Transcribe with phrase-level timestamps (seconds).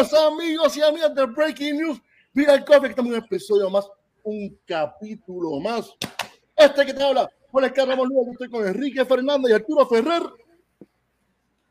[0.00, 2.02] Bienvenidos amigos y amigas de Breaking News.
[2.32, 3.86] Mira el coffee estamos en un episodio más,
[4.22, 5.94] un capítulo más.
[6.56, 10.22] Este que te habla, Juan Escarra Luego estoy con Enrique Fernández y Arturo Ferrer.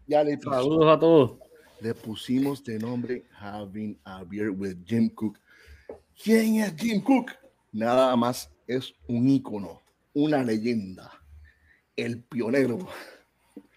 [0.06, 1.40] Ya le Saludos a todos.
[1.82, 5.40] Le pusimos de nombre Having a Beer with Jim Cook.
[6.24, 7.32] ¿Quién es Jim Cook?
[7.72, 9.82] Nada más es un ícono,
[10.14, 11.12] una leyenda,
[11.96, 12.78] el pionero,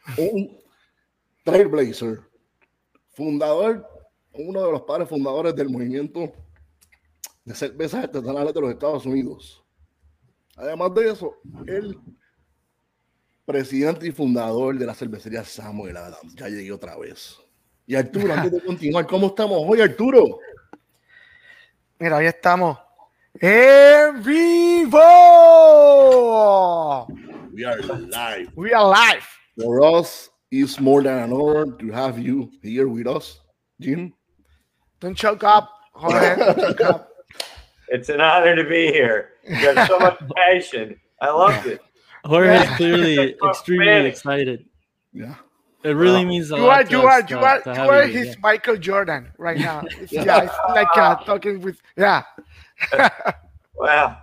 [0.18, 0.58] un
[1.42, 2.20] trailblazer,
[3.14, 3.91] fundador,
[4.34, 6.32] uno de los padres fundadores del movimiento
[7.44, 9.64] de cervezas artesanales de los Estados Unidos.
[10.56, 11.36] Además de eso,
[11.66, 11.98] el
[13.44, 16.34] presidente y fundador de la cervecería Samuel Adams.
[16.36, 17.38] Ya llegué otra vez.
[17.86, 20.38] Y Arturo, antes de continuar, ¿cómo estamos hoy, Arturo?
[21.98, 22.78] Mira, hoy estamos
[23.40, 24.98] en vivo.
[27.52, 28.50] We are live.
[28.56, 29.24] We are live.
[29.56, 33.40] For us, it's more than an honor to have you here with us,
[33.78, 34.14] Jim.
[35.02, 36.36] Don't choke up, Jorge.
[36.36, 37.10] Don't choke up.
[37.88, 39.30] It's an honor to be here.
[39.46, 40.98] You have so much passion.
[41.20, 41.80] I loved it.
[42.24, 44.12] Jorge is clearly extremely Spanish.
[44.12, 44.64] excited.
[45.12, 45.34] Yeah.
[45.82, 46.28] It really Wow.
[46.30, 48.04] means a You lot are, to you us are, to- you are, to you are
[48.06, 48.34] you, his yeah.
[48.40, 49.82] Michael Jordan right now.
[50.00, 52.22] It's, yeah, it's like uh, talking with, yeah.
[53.74, 54.18] Wow.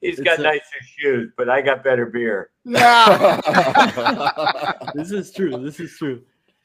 [0.00, 2.50] He's got a- nicer shoes, but I got better beer.
[2.64, 3.40] yeah.
[4.96, 5.56] This is true.
[5.62, 6.22] This is true.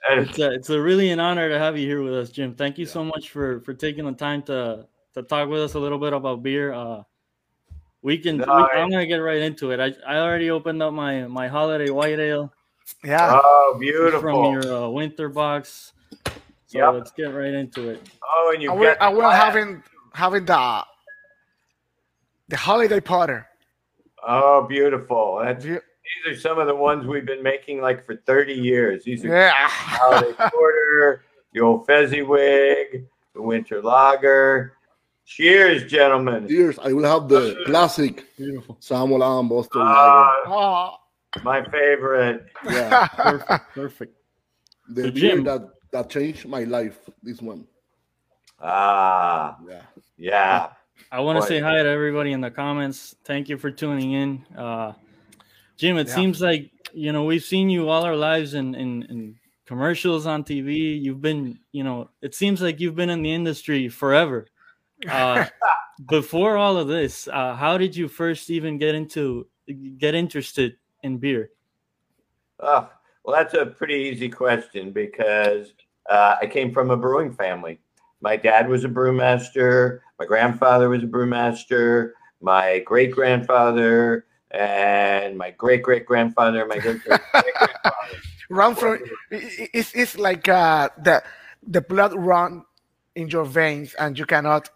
[0.10, 2.56] And It's a, it's a really an honor to have you here with us, Jim.
[2.56, 5.80] Thank you so much for for taking the time to to talk with us a
[5.80, 6.74] little bit about beer.
[6.74, 7.04] Uh,
[8.02, 8.38] we can.
[8.38, 9.80] No, we- I- I'm gonna get right into it.
[9.80, 12.52] I, I already opened up my my holiday white ale
[13.04, 13.40] Yeah.
[13.44, 14.22] oh, beautiful.
[14.22, 15.94] from your uh, winter box.
[16.66, 16.94] So Yep.
[16.94, 18.02] let's get right into it.
[18.24, 20.86] Oh, and you I will, I will having, having the,
[22.48, 23.46] the holiday Porter.
[24.26, 25.42] Oh, beautiful.
[25.44, 25.82] That's, You-
[26.26, 29.04] these are some of the ones we've been making like for 30 years.
[29.04, 29.52] These are Yeah.
[29.54, 31.24] holiday porter,
[31.54, 34.74] the old Fezziwig, the winter lager.
[35.26, 36.48] Cheers, gentlemen.
[36.48, 36.78] Cheers.
[36.80, 38.76] I will have the classic Beautiful.
[38.80, 39.96] Samuel Adams Boston Lager.
[39.98, 42.48] Ah, Oh, my favorite.
[42.70, 43.08] Yeah.
[43.16, 43.64] Perfect.
[43.74, 44.16] Perfect.
[44.90, 47.00] The So, beer that, that changed my life.
[47.24, 47.66] This one.
[48.60, 49.82] Ah, Yeah.
[50.18, 50.68] yeah.
[51.12, 53.16] I want to say hi to everybody in the comments.
[53.24, 54.46] Thank you for tuning in.
[54.58, 54.94] Uh,
[55.82, 56.14] Jim, it Yeah.
[56.14, 60.44] seems like you know we've seen you all our lives in, in in commercials on
[60.44, 61.02] TV.
[61.02, 64.46] You've been, you know, it seems like you've been in the industry forever.
[65.10, 65.46] Uh,
[66.08, 69.48] before all of this, uh, how did you first even get into
[69.98, 71.50] get interested in beer?
[72.60, 72.88] Oh,
[73.24, 75.74] well, that's a pretty easy question because
[76.12, 77.80] uh, I came from a brewing family.
[78.22, 80.02] My dad was a brewmaster.
[80.20, 82.12] My grandfather was a brewmaster.
[82.40, 88.18] My great grandfather and my great great grandfather, my great great grandfather.
[88.50, 91.24] run from, it's, it's like uh, the,
[91.66, 92.64] the blood run
[93.16, 94.70] in your veins and you cannot,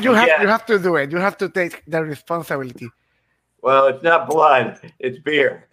[0.00, 0.42] you have, Yeah.
[0.42, 1.10] you have to do it.
[1.12, 2.88] You have to take the responsibility.
[3.62, 5.66] Well, it's not blood; it's beer.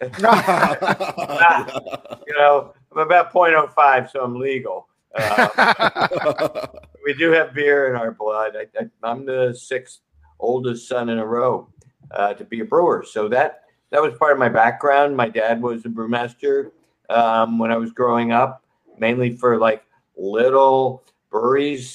[2.26, 4.88] You know, I'm about 0.05, so I'm legal.
[5.14, 6.66] Uh,
[7.04, 8.56] we do have beer in our blood.
[8.56, 10.00] I, I, I'm the sixth
[10.40, 11.68] oldest son in a row
[12.14, 15.16] uh, to be a brewer, so that that was part of my background.
[15.16, 16.70] My dad was a brewmaster
[17.10, 18.64] um, when I was growing up,
[18.98, 19.84] mainly for like
[20.16, 21.94] little breweries,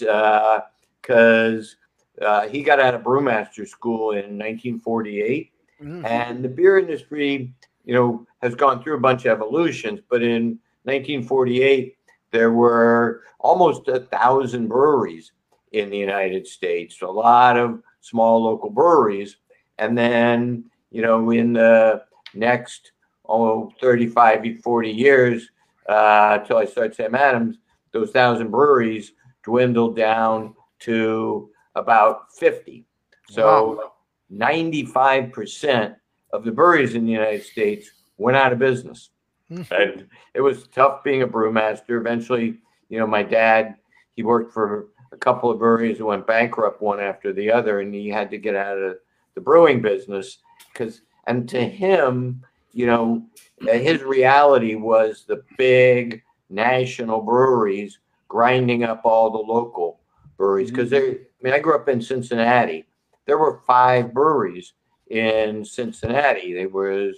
[1.01, 1.75] because
[2.21, 6.05] uh, he got out of brewmaster school in 1948 Mhm.
[6.05, 7.53] and the beer industry,
[7.85, 10.01] you know, has gone through a bunch of evolutions.
[10.09, 11.97] But in 1948,
[12.31, 15.31] there were almost a thousand breweries
[15.71, 17.01] in the United States.
[17.01, 19.37] A lot of small local breweries.
[19.79, 22.03] And then, you know, in the
[22.35, 22.91] next
[23.27, 25.49] oh, 35, 40 years,
[25.87, 27.57] uh, till I started Sam Adams,
[27.91, 29.13] those thousand breweries
[29.43, 32.85] dwindled down to about 50.
[33.29, 33.93] So
[34.31, 35.95] 95%
[36.33, 39.09] of the breweries in the United States went out of business.
[39.47, 39.61] Hmm.
[39.71, 41.99] And it was tough being a brewmaster.
[41.99, 42.59] Eventually,
[42.89, 43.75] you know, my dad,
[44.15, 47.93] he worked for a couple of breweries that went bankrupt one after the other, and
[47.93, 48.97] he had to get out of
[49.39, 50.39] the brewing business
[50.73, 52.43] because, and to him,
[52.73, 53.25] you know,
[53.61, 60.01] uh, his reality was the big national breweries grinding up all the local
[60.35, 62.85] breweries because they, I mean, I grew up in Cincinnati.
[63.25, 64.73] There were five breweries
[65.09, 66.53] in Cincinnati.
[66.53, 67.15] There was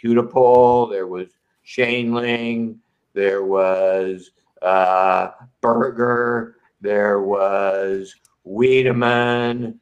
[0.00, 1.26] Hudepohl, there was
[1.66, 2.76] Schoenling,
[3.14, 4.30] there was
[4.62, 5.30] uh,
[5.60, 9.64] Burger, there was Wiedemann.
[9.64, 9.80] And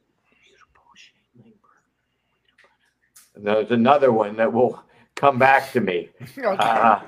[3.37, 4.83] there's another one that will
[5.15, 6.09] come back to me.
[6.39, 6.57] Okay.
[6.59, 7.01] Uh,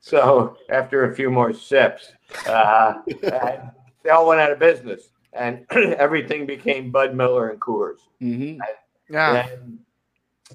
[0.00, 2.12] so after a few more sips,
[2.46, 2.94] uh,
[4.02, 7.98] they all went out of business, and everything became Bud Miller and Coors.
[8.20, 8.58] Mhm.
[9.08, 9.46] Yeah.
[9.46, 9.78] And,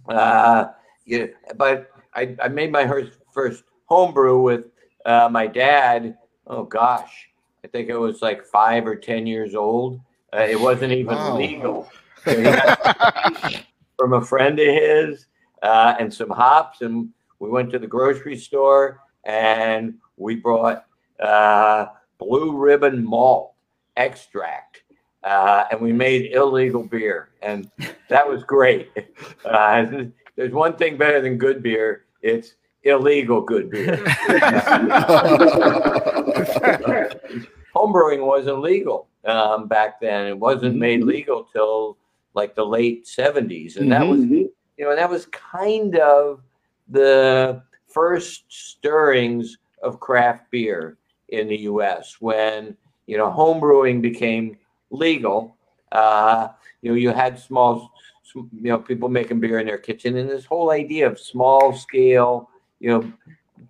[0.10, 0.70] uh,
[1.06, 4.66] yeah, but I, I made my first, first homebrew with
[5.06, 6.18] uh, my dad.
[6.46, 7.30] Oh gosh,
[7.64, 10.00] I think it was like five or ten years old.
[10.34, 11.38] Uh, it wasn't even Wow.
[11.38, 11.90] legal.
[14.00, 15.28] So he got from a friend of his
[15.64, 17.10] uh, and some hops, and
[17.40, 20.86] we went to the grocery store and we brought
[21.20, 23.54] uh, blue ribbon malt
[23.96, 24.84] extract.
[25.24, 27.70] Uh, and we made illegal beer, and
[28.10, 28.92] that was great.
[29.46, 29.86] Uh,
[30.36, 33.98] there's one thing better than good beer it's illegal good beer.
[37.76, 40.28] Homebrewing wasn't legal um, back then.
[40.28, 41.98] It wasn't made legal till
[42.38, 43.76] like the late 70s.
[43.76, 46.42] And that was, you know, and that was kind of
[46.88, 50.98] the first stirrings of craft beer
[51.30, 54.58] in the US when, you know, homebrewing became
[54.92, 55.58] legal.
[55.92, 56.50] Uh,
[56.82, 57.92] you know, you had small,
[58.36, 62.50] you know, people making beer in their kitchen, and this whole idea of small scale,
[62.80, 63.12] you know,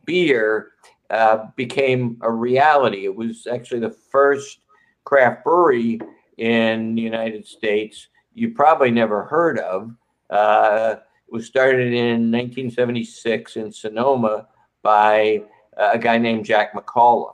[0.05, 0.73] beer
[1.09, 3.05] uh, became a reality.
[3.05, 4.59] It was actually the first
[5.05, 6.01] craft brewery
[6.37, 9.95] in the United States you probably never heard of.
[10.29, 10.97] Uh,
[11.27, 14.47] it was started in 1976 in Sonoma
[14.83, 15.41] by
[15.75, 17.33] uh, a guy named Jack McAuliffe.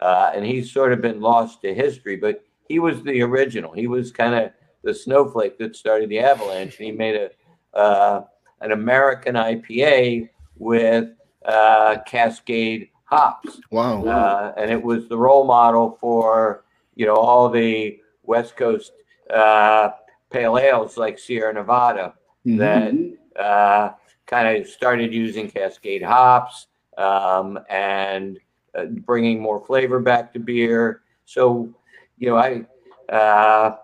[0.00, 3.72] Uh, and he's sort of been lost to history, but he was the original.
[3.72, 4.52] He was kind of
[4.84, 7.30] the snowflake that started the avalanche, and he made a
[7.76, 8.24] uh,
[8.60, 11.10] an American IPA with
[11.44, 14.04] uh, Cascade hops, wow.
[14.04, 16.64] uh, and it was the role model for
[16.94, 18.92] you know all the West Coast
[19.34, 19.90] uh,
[20.30, 22.14] pale ales like Sierra Nevada
[22.46, 22.58] Mhm.
[22.58, 23.92] that uh,
[24.26, 26.66] kind of started using Cascade hops
[26.96, 28.38] um, and
[28.74, 31.02] uh, bringing more flavor back to beer.
[31.24, 31.72] So,
[32.18, 32.66] you know, I
[33.12, 33.76] uh,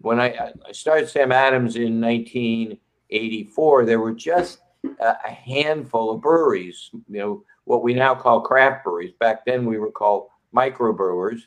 [0.00, 4.58] when I, I started Sam Adams in 1984, there were just
[5.00, 6.90] a, a handful of breweries.
[6.92, 9.12] You know, what we now call craft breweries.
[9.20, 11.42] Back then, we were called microbrewers,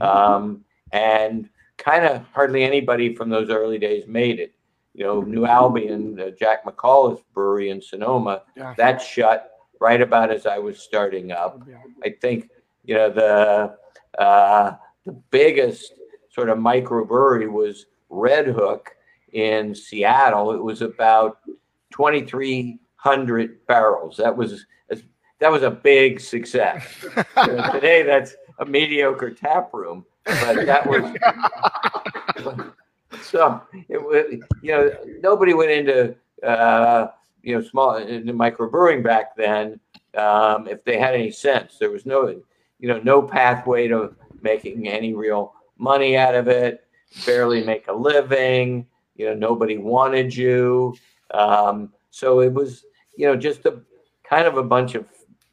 [0.00, 1.48] um, and
[1.86, 4.52] kind of hardly anybody from those early days made it.
[4.92, 8.74] You know, New Albion, uh, Jack McAuliffe's brewery in Sonoma, Yeah.
[8.76, 9.50] that shut
[9.80, 11.62] right about as I was starting up.
[12.04, 12.48] I think
[12.84, 13.76] you know the
[14.22, 14.72] uh,
[15.04, 15.92] the biggest
[16.30, 18.86] sort of microbrewery was Redhook
[19.32, 20.52] in Seattle.
[20.52, 21.38] It was about
[21.90, 24.16] twenty three hundred barrels.
[24.16, 24.64] That was
[25.38, 26.82] that was a big success.
[27.46, 32.66] You know, today, that's a mediocre tap room, but that was
[33.22, 33.60] so.
[33.88, 34.24] It was
[34.62, 34.90] you know
[35.20, 37.08] nobody went into uh,
[37.42, 39.80] you know small into microbrewing back then
[40.16, 41.78] um, if they had any sense.
[41.78, 42.28] There was no
[42.78, 46.84] you know no pathway to making any real money out of it.
[47.24, 48.86] Barely make a living.
[49.14, 50.94] You know nobody wanted you.
[51.32, 52.84] Um, so it was
[53.16, 53.80] you know just a
[54.28, 55.06] kind of a bunch of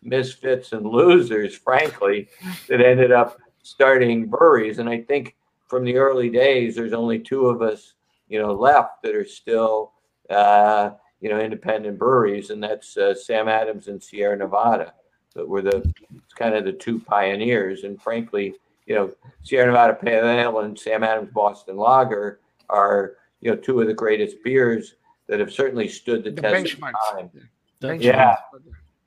[0.06, 2.28] misfits and losers, frankly,
[2.68, 4.80] that ended up starting breweries.
[4.80, 5.36] And I think
[5.68, 7.96] from the early days, there's only two of us,
[8.28, 9.94] you know, left that are still,
[10.30, 14.94] uh, you know, independent breweries, and that's uh, Sam Adams and Sierra Nevada.
[15.34, 15.92] That were the
[16.36, 17.86] kind of the two pioneers.
[17.86, 18.54] And frankly,
[18.86, 19.12] you know,
[19.42, 23.94] Sierra Nevada Pale Ale and Sam Adams Boston Lager are, you know, two of the
[23.94, 24.96] greatest beers
[25.28, 26.80] that have certainly stood the, The test of
[27.16, 27.32] time.
[27.80, 28.36] That's Yeah.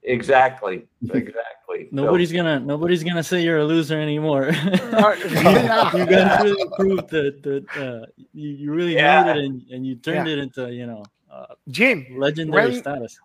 [0.07, 0.87] Exactly.
[1.13, 1.89] Exactly.
[1.91, 4.49] So- Nobody's gonna nobody's gonna say you're a loser anymore.
[4.53, 5.97] yeah.
[5.97, 9.25] you guys really proved that that uh, you, you really Yeah.
[9.25, 10.35] made it and, and you turned Yeah.
[10.35, 13.19] it into you know uh, Jim, legendary When- status.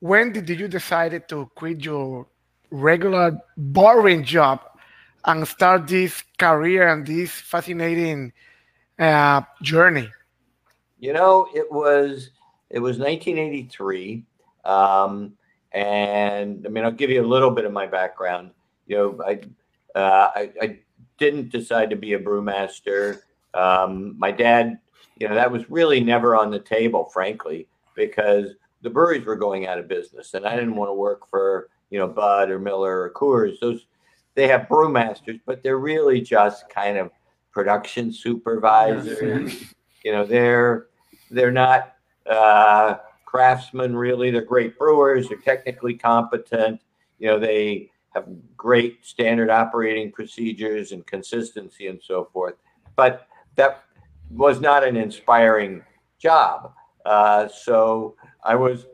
[0.00, 2.26] when did you decide to quit your
[2.70, 4.60] regular boring job
[5.24, 8.32] and start this career and this fascinating
[8.98, 10.08] uh, journey?
[11.00, 12.30] You know, it was
[12.70, 14.24] it was 1983,
[14.64, 15.32] um,
[15.72, 18.50] and I mean, I'll give you a little bit of my background.
[18.86, 19.40] You know, I
[19.98, 20.78] uh, I, I
[21.18, 23.20] didn't decide to be a brewmaster.
[23.54, 24.78] Um, my dad,
[25.18, 28.50] you know, that was really never on the table, frankly, because
[28.82, 31.98] the breweries were going out of business, and I didn't want to work for you
[31.98, 33.58] know Bud or Miller or Coors.
[33.60, 33.86] Those
[34.34, 37.10] they have brewmasters, but they're really just kind of
[37.52, 39.74] production supervisors.
[40.04, 40.86] You know, they're
[41.30, 44.30] they're not uh, craftsmen really.
[44.30, 45.28] They're great brewers.
[45.28, 46.80] They're technically competent.
[47.18, 52.54] You know, they have great standard operating procedures and consistency and so forth.
[52.96, 53.82] But that
[54.30, 55.82] was not an inspiring
[56.18, 56.72] job.
[57.04, 58.86] Uh, so I was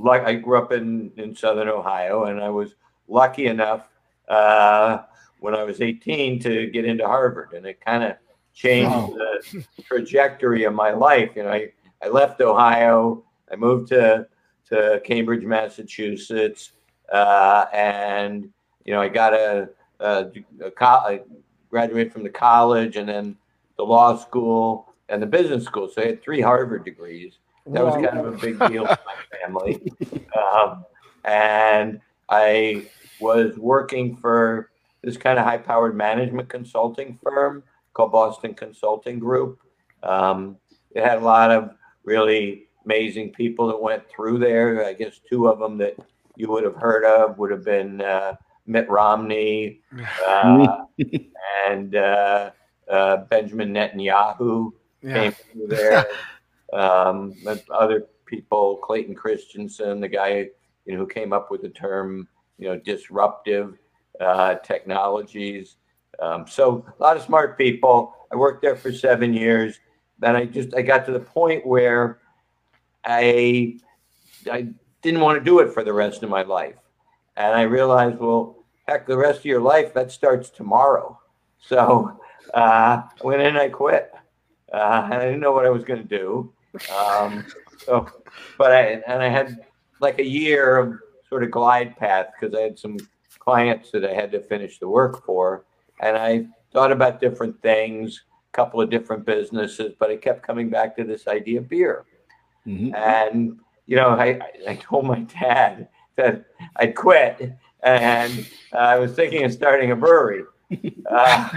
[0.00, 2.74] like, I grew up in, in Southern Ohio and I was
[3.06, 3.88] lucky enough
[4.28, 4.98] uh,
[5.38, 8.16] when I was 18 to get into Harvard, and it kind of
[8.52, 9.14] changed Wow.
[9.16, 11.30] the trajectory of my life.
[11.36, 11.70] You know, I,
[12.02, 14.26] I left Ohio, I moved to
[14.70, 16.72] to Cambridge, Massachusetts,
[17.12, 18.48] uh, and
[18.84, 19.68] you know, I got a,
[20.00, 20.26] a,
[20.64, 21.24] a co-
[21.70, 23.36] graduated from the college and then
[23.76, 25.88] the law school and the business school.
[25.88, 27.38] So I had three Harvard degrees.
[27.66, 29.82] That was kind of a big deal for my family.
[30.36, 30.84] Um,
[31.24, 32.86] and I
[33.20, 34.70] was working for
[35.02, 39.60] this kind of high powered management consulting firm called Boston Consulting Group.
[40.02, 40.56] Um,
[40.92, 41.70] it had a lot of
[42.04, 44.84] really amazing people that went through there.
[44.86, 45.96] I guess two of them that
[46.36, 49.80] you would have heard of would have been uh, Mitt Romney
[50.26, 50.84] uh,
[51.68, 52.50] and uh,
[52.90, 54.70] uh, Benjamin Netanyahu
[55.02, 55.14] Yeah.
[55.14, 56.06] came through there.
[56.72, 57.34] um,
[57.70, 60.48] other people, Clayton Christensen, the guy
[60.84, 62.28] you know who came up with the term,
[62.58, 63.78] you know, disruptive
[64.20, 65.76] uh, technologies.
[66.20, 68.14] Um, so a lot of smart people.
[68.32, 69.78] I worked there for seven years.
[70.18, 72.20] Then I just I got to the point where
[73.06, 73.78] I
[74.50, 74.68] I
[75.02, 76.76] didn't want to do it for the rest of my life,
[77.36, 81.18] and I realized, well, heck, the rest of your life that starts tomorrow.
[81.60, 82.18] So
[82.54, 84.12] uh, I went in and I quit,
[84.72, 86.52] uh, and I didn't know what I was going to do.
[86.94, 87.46] Um,
[87.78, 88.08] so,
[88.58, 89.64] but I and I had
[90.00, 90.98] like a year of
[91.28, 92.98] sort of glide path because I had some
[93.38, 95.64] clients that I had to finish the work for,
[96.00, 100.68] and I thought about different things, a couple of different businesses, but I kept coming
[100.68, 102.04] back to this idea of beer.
[102.66, 102.94] Mhm.
[102.94, 106.44] And you know, I I told my dad that
[106.76, 110.42] I'd quit, and uh, I was thinking of starting a brewery.
[111.08, 111.48] Uh,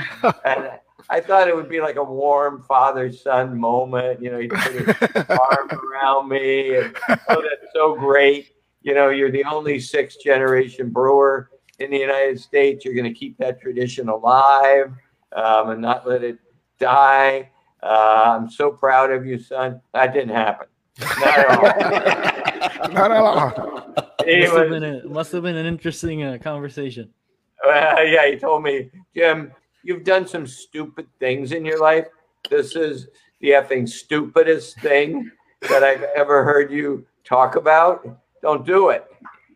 [0.46, 0.70] and
[1.10, 4.22] I thought it would be like a warm father-son moment.
[4.22, 8.50] You know, he'd put his arm around me, and oh, that's so great.
[8.84, 11.50] You know, you're the only sixth-generation brewer
[11.80, 12.86] in the United States.
[12.86, 14.94] You're going to keep that tradition alive
[15.36, 16.38] um, and not let it
[16.80, 17.50] die.
[17.82, 19.82] Uh, I'm so proud of you, son.
[19.94, 20.68] That didn't happen.
[21.00, 22.90] Not at all.
[22.94, 23.94] Not at all.
[24.26, 27.10] He Must have been a, must have been an interesting uh, conversation.
[27.66, 27.70] Uh,
[28.06, 29.52] yeah, he told me, Jim,
[29.84, 32.08] you've done some stupid things in your life.
[32.50, 33.08] This is
[33.42, 35.32] the effing stupidest thing
[35.70, 38.08] that I've ever heard you talk about.
[38.42, 39.06] Don't do it.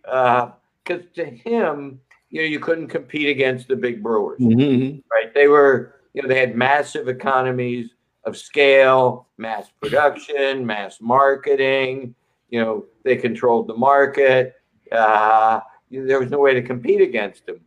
[0.03, 5.01] Because to him, you know, you couldn't compete against the big brewers Mhm.
[5.11, 5.33] right?
[5.33, 7.91] They were, you know, they had massive economies
[8.25, 12.15] of scale, mass production, mass marketing.
[12.49, 14.55] You know, they controlled the market.
[14.91, 15.59] Uh,
[15.91, 17.59] there was no way to compete against them.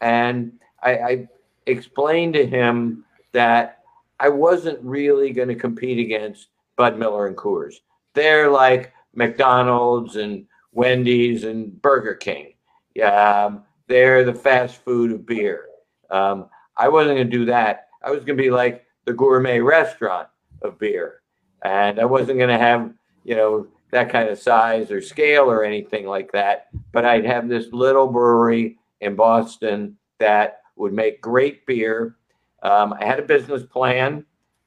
[0.00, 0.52] And
[0.82, 1.28] I, I
[1.66, 3.82] explained to him that
[4.18, 7.76] I wasn't really going to compete against Bud Miller and Coors.
[8.14, 12.54] They're like McDonald's and Wendy's and Burger King.
[13.02, 15.66] Um, they're the fast food of beer.
[16.10, 17.88] Um, I wasn't going to do that.
[18.02, 20.28] I was going to be like the gourmet restaurant
[20.62, 21.22] of beer.
[21.64, 22.92] And I wasn't going to have,
[23.24, 26.68] you know, that kind of size or scale or anything like that.
[26.92, 32.16] But I'd have this little brewery in Boston that would make great beer.
[32.62, 34.24] Um, I had a business plan,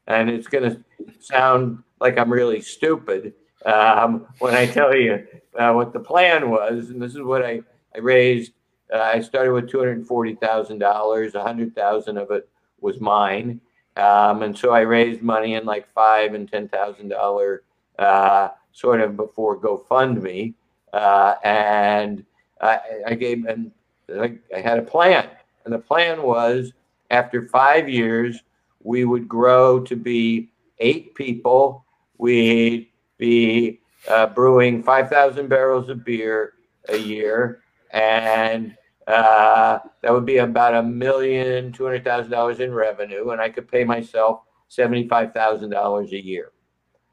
[0.07, 0.83] and it's going to
[1.19, 3.33] sound like I'm really stupid
[3.65, 5.25] um, when I tell you
[5.57, 6.89] uh, what the plan was.
[6.89, 7.61] And this is what I,
[7.95, 8.53] I raised.
[8.93, 11.35] Uh, I started with two hundred forty thousand dollars.
[11.35, 12.49] A hundred thousand of it
[12.81, 13.61] was mine,
[13.97, 17.63] um, and so I raised money in like five and ten thousand dollar
[17.99, 20.53] uh, sort of before GoFundMe,
[20.93, 22.25] uh, and
[22.61, 23.71] I, I gave and
[24.09, 25.29] I, I had a plan,
[25.65, 26.73] and the plan was
[27.11, 28.41] after five years
[28.83, 31.85] we would grow to be eight people.
[32.17, 36.53] We'd be uh, brewing five thousand barrels of beer
[36.89, 38.75] a year, and
[39.07, 43.49] uh, that would be about a million two hundred thousand dollars in revenue, and I
[43.49, 46.51] could pay myself seventy five thousand dollars a year.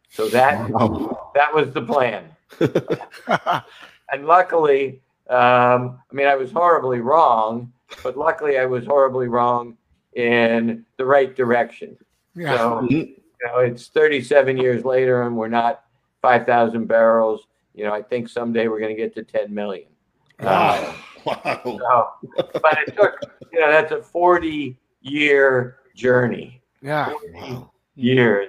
[0.09, 1.31] So that Wow.
[1.35, 2.31] that was the plan,
[4.13, 9.77] and luckily, um, I mean, I was horribly wrong, but luckily, I was horribly wrong
[10.15, 11.97] in the right direction.
[12.35, 12.57] yeah.
[12.57, 12.91] So Mhm.
[12.91, 15.85] you know, it's 37 years later, and we're not
[16.23, 17.47] 5,000 barrels.
[17.75, 19.89] You know, I think someday we're going to get to 10 million.
[20.41, 20.95] Wow.
[21.25, 21.61] Wow.
[21.65, 22.09] So,
[22.63, 23.15] but it took,
[23.53, 27.13] you know, that's a 40 year journey, Yeah.
[27.35, 27.73] Wow.
[27.97, 28.49] years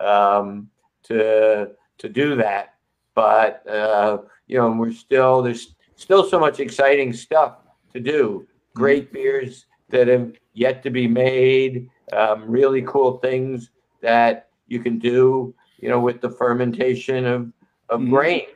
[0.00, 0.70] um,
[1.04, 2.74] to to do that.
[3.14, 7.56] But uh, you know, we're still there's still so much exciting stuff
[7.92, 8.46] to do.
[8.74, 11.88] Great beers that have yet to be made.
[12.12, 13.70] Um, really cool things
[14.00, 15.54] that you can do.
[15.78, 17.52] You know, with the fermentation of
[17.90, 18.10] of Mhm.
[18.10, 18.46] grain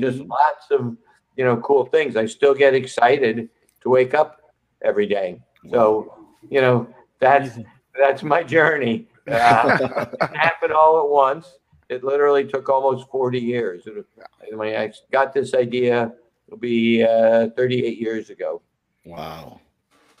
[0.00, 0.28] just Mhm.
[0.28, 0.96] lots of
[1.36, 2.16] you know cool things.
[2.16, 3.48] I still get excited
[3.82, 4.40] to wake up
[4.82, 5.40] every day.
[5.70, 6.14] So,
[6.48, 6.86] you know,
[7.18, 7.66] that's Amazing.
[7.98, 9.08] that's my journey.
[9.28, 9.76] Uh,
[10.22, 11.58] it happened all at once.
[11.88, 13.82] It literally took almost 40 years.
[13.88, 14.06] It-
[14.56, 16.12] When I got this idea,
[16.46, 18.62] it'll be uh, 38 years ago.
[19.04, 19.60] Wow.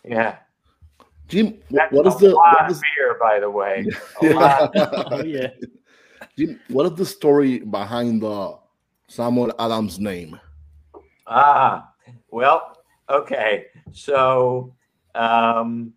[0.04, 0.38] Yeah.
[1.28, 3.86] Jim, That's what is a the lot what beer, by the way.
[4.22, 4.70] A lot.
[4.74, 5.50] Oh yeah.
[6.36, 8.58] Jim, what is the story behind the
[9.06, 10.34] Samuel Adams name?
[11.26, 11.90] Ah,
[12.30, 12.78] well,
[13.10, 13.66] okay.
[13.92, 14.74] So,
[15.14, 15.92] um,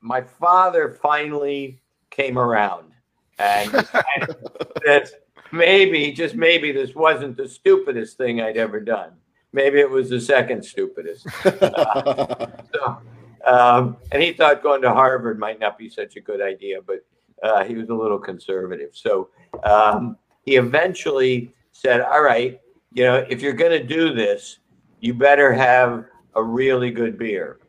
[0.00, 2.92] my father finally came around
[3.38, 3.70] and
[4.84, 5.10] that
[5.52, 9.12] maybe, just maybe, this wasn't the stupidest thing I'd ever done.
[9.52, 11.26] Maybe it was the second stupidest.
[12.74, 12.98] So,
[13.46, 17.06] um, and he thought going to Harvard might not be such a good idea, but
[17.42, 18.90] uh, he was a little conservative.
[18.92, 19.30] So
[19.64, 22.60] um, he eventually said, "All right,
[22.96, 24.58] you know, if you're going to do this,
[25.00, 27.60] you better have a really good beer."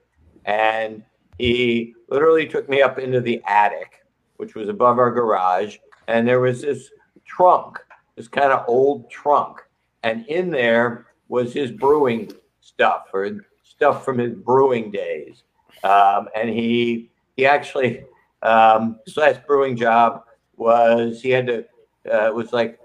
[0.45, 1.03] And
[1.37, 4.05] he literally took me up into the attic,
[4.37, 6.89] which was above our garage, and there was this
[7.25, 7.77] trunk,
[8.15, 9.59] this kind of old trunk,
[10.03, 12.31] and in there was his brewing
[12.61, 15.43] stuff or stuff from his brewing days.
[15.83, 18.05] Um, and he he actually
[18.43, 20.23] um, his last brewing job
[20.55, 21.65] was he had to
[22.09, 22.79] uh, was like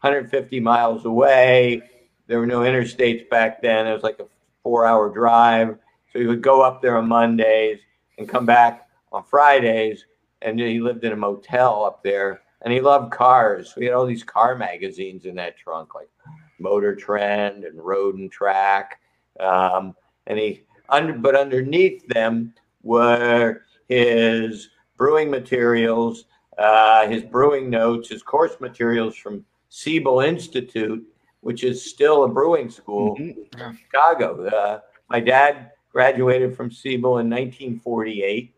[0.00, 1.82] 150 miles away.
[2.26, 3.86] There were no interstates back then.
[3.86, 4.26] It was like a
[4.62, 5.78] four-hour drive.
[6.12, 7.80] So he would go up there on Mondays
[8.18, 10.04] and come back on Fridays.
[10.42, 12.42] And he lived in a motel up there.
[12.62, 13.74] And he loved cars.
[13.76, 16.10] We had all these car magazines in that trunk, like
[16.58, 19.00] Motor Trend and Road and Track.
[19.40, 19.94] Um,
[20.26, 26.24] and he under, but underneath them were his brewing materials,
[26.56, 31.04] uh, his brewing notes, his course materials from Siebel Institute,
[31.40, 33.36] which is still a brewing school Mhm.
[33.60, 34.46] in Chicago.
[34.46, 38.54] Uh, my dad graduated from Siebel in 1948,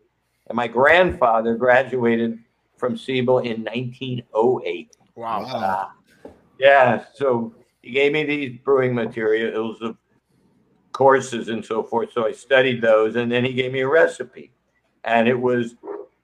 [0.47, 2.39] and my grandfather graduated
[2.77, 4.95] from Siebel in 1908.
[5.15, 5.43] Wow.
[5.43, 5.91] Wow.
[6.59, 9.97] Yeah, so he gave me these brewing materials of
[10.91, 12.11] courses and so forth.
[12.11, 14.51] So I studied those, and then he gave me a recipe,
[15.03, 15.75] and it was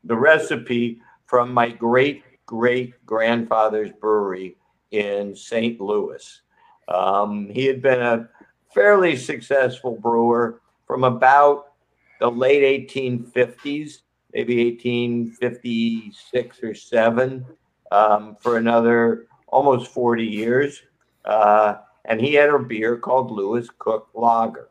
[0.04, 4.56] the recipe from my great great grandfather's brewery
[4.92, 5.80] in St.
[5.80, 6.42] Louis.
[6.88, 8.30] Um, he had been a
[8.74, 11.74] fairly successful brewer from about
[12.20, 14.02] the late 1850s,
[14.34, 17.46] maybe 1856 or seven,
[17.92, 20.84] um, for another almost 40 years.
[21.26, 24.70] Uh, and he had a beer called Louis Koch Lager.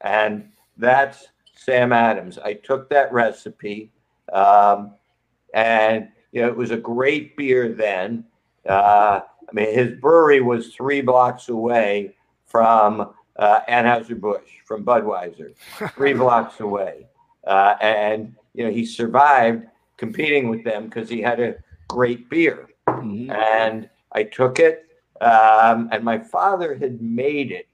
[0.00, 2.38] And that's Sam Adams.
[2.38, 3.92] I took that recipe,
[4.32, 4.94] um,
[5.54, 8.24] and you know, it was a great beer then.
[8.68, 12.14] Uh, I mean, his brewery was three blocks away
[12.46, 15.54] from uh, Anheuser-Busch, from Budweiser,
[15.94, 17.06] three blocks away.
[17.46, 21.56] Uh, and, you know, he survived competing with them because he had a
[21.88, 23.30] great beer Mhm.
[23.30, 24.86] and I took it.
[25.20, 27.66] Um, and my father had made it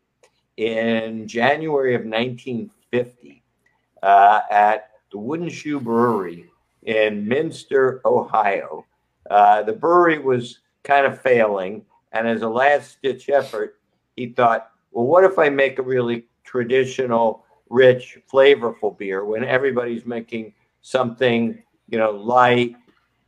[0.56, 3.42] in January of 1950
[4.02, 6.46] uh, at the Wooden Shoe Brewery
[6.82, 8.86] in Minster, Ohio.
[9.28, 13.80] Uh, the brewery was kind of failing, and as a last ditch effort,
[14.16, 20.04] he thought, well, what if I make a really traditional, rich, flavorful beer when everybody's
[20.04, 22.74] making something, you know, light,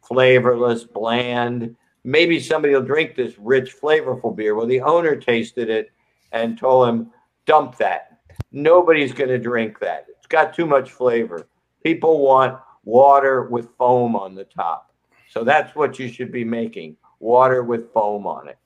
[0.02, 1.76] flavorless, bland?
[2.04, 4.54] maybe somebody will drink this rich, flavorful beer.
[4.54, 5.92] Well, the owner tasted it
[6.32, 7.10] and told him,
[7.46, 8.18] dump that.
[8.50, 10.06] Nobody's going to drink that.
[10.08, 11.48] It's got too much flavor.
[11.84, 14.94] People want water with foam on the top.
[15.30, 18.58] So that's what you should be making water with foam on it.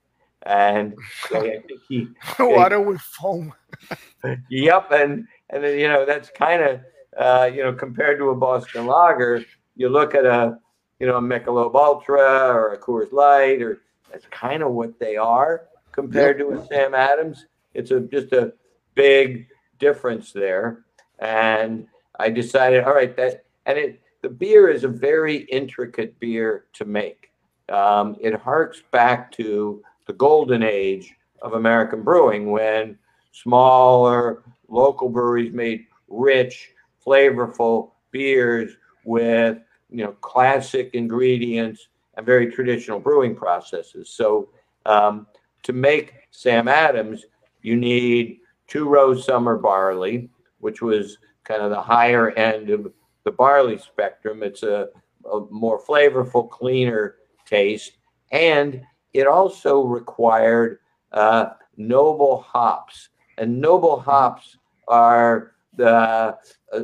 [0.42, 0.94] And
[1.28, 3.52] think he, Water with foam.
[4.50, 6.80] Yep, and and then, you know that's kind of
[7.16, 9.44] uh, you know compared to a Boston Lager,
[9.76, 10.58] you look at a
[10.98, 15.16] you know a Michelob Ultra or a Coors Light, or that's kind of what they
[15.16, 17.46] are compared to a Sam Adams.
[17.74, 18.52] It's a just a
[18.96, 19.46] big
[19.78, 20.84] difference there,
[21.20, 21.86] and
[22.18, 26.84] I decided, all right, that and it the beer is a very intricate beer to
[26.84, 27.30] make.
[27.68, 32.98] Um, it harks back to the golden age of American brewing when
[33.32, 36.70] smaller local breweries made rich,
[37.04, 39.58] flavorful beers with
[39.90, 44.10] you know classic ingredients and very traditional brewing processes.
[44.10, 44.48] So
[44.86, 45.26] um,
[45.64, 47.24] to make Sam Adams,
[47.62, 52.92] you need two row summer barley, which was kind of the higher end of
[53.24, 54.42] the barley spectrum.
[54.42, 54.88] It's a,
[55.30, 57.92] a more flavorful, cleaner taste,
[58.32, 58.82] and
[59.12, 60.80] it also required
[61.12, 63.08] uh, noble hops.
[63.38, 66.36] And noble hops are the
[66.72, 66.80] uh,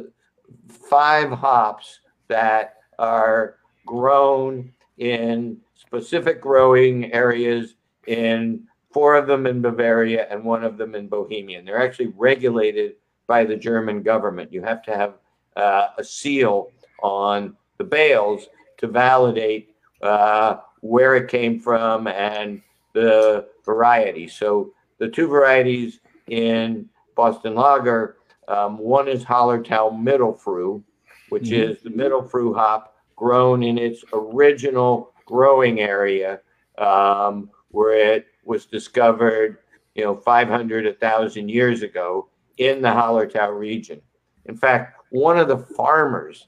[0.68, 7.75] five hops that are grown in specific growing areas
[8.07, 11.59] in four of them in Bavaria and one of them in Bohemia.
[11.59, 12.94] And they're actually regulated
[13.27, 14.53] by the German government.
[14.53, 15.14] You have to have
[15.57, 16.70] uh, a seal
[17.03, 18.46] on the bales
[18.79, 19.72] to validate
[20.03, 22.61] uh, where it came from and
[22.93, 24.29] the variety.
[24.29, 28.17] So the two varieties in Boston Lager,
[28.49, 30.83] um, one is Hallertau Mittelfrüh,
[31.29, 31.73] which mm-hmm.
[31.73, 36.41] is the Mittelfrüh hop grown in its original growing area
[36.79, 39.59] um, where it was discovered,
[39.95, 44.01] you know, 500, 1,000 years ago in the Hallertau region.
[44.47, 46.47] In fact, one of the farmers,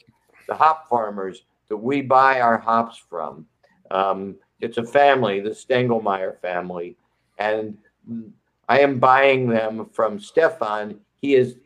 [0.49, 3.47] the hop farmers that we buy our hops from,
[3.91, 6.97] um, it's a family, the Stengelmeyer family,
[7.39, 7.77] and
[8.69, 11.01] I am buying them from Stefan.
[11.21, 11.57] He is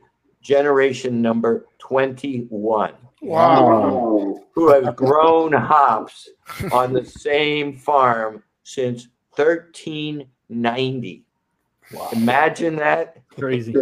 [0.40, 2.94] generation number 21.
[3.20, 4.40] Wow.
[4.52, 6.28] Who has grown hops
[6.72, 11.24] on the same farm since 1390.
[11.92, 12.08] Wow.
[12.12, 13.18] Imagine that.
[13.38, 13.74] Crazy.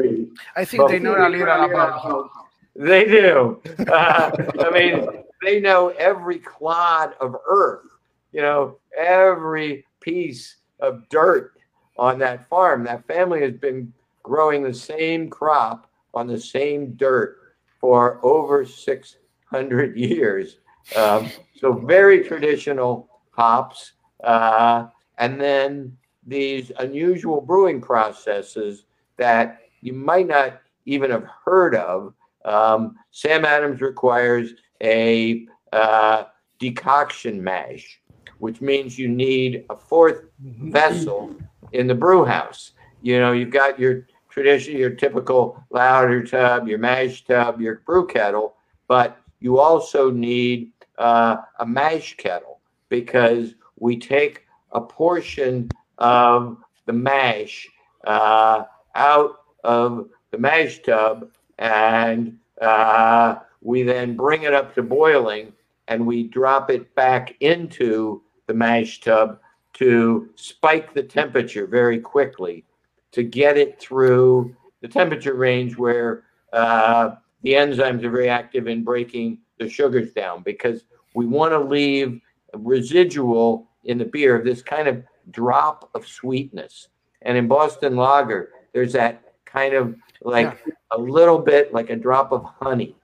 [0.55, 2.31] I think but they know a little about hops.
[2.75, 3.63] They do.
[3.89, 7.87] Uh, I mean, they know every clod of earth,
[8.33, 11.53] you know, every piece of dirt
[11.97, 12.83] on that farm.
[12.83, 13.93] That family has been
[14.25, 17.39] growing the same crop on the same dirt
[17.81, 20.57] for over 600 years.
[20.97, 23.93] Um, so, very traditional hops.
[24.25, 32.15] Uh, and then these unusual brewing processes that you might not even have heard of.
[32.45, 36.25] Um, Sam Adams requires a uh,
[36.59, 38.01] decoction mash,
[38.39, 40.71] which means you need a fourth mm-hmm.
[40.71, 41.35] vessel
[41.73, 42.73] in the brew house.
[43.03, 48.07] You know, you've got your tradition, your typical lauter tub, your mash tub, your brew
[48.07, 48.57] kettle,
[48.89, 56.93] but you also need uh, a mash kettle because we take a portion of the
[56.93, 57.69] mash
[58.07, 65.53] uh, out of the mash tub and uh, we then bring it up to boiling
[65.89, 69.41] and we drop it back into the mash tub
[69.73, 72.65] to spike the temperature very quickly
[73.11, 78.85] to get it through the temperature range where uh, the enzymes are very active in
[78.85, 80.85] breaking the sugars down because
[81.17, 82.21] we want to leave
[82.55, 85.03] residual in the beer of this kind of
[85.33, 86.87] drop of sweetness.
[87.23, 90.75] And in Boston Lager, there's that kind of like yeah.
[90.93, 92.95] a little bit like a drop of honey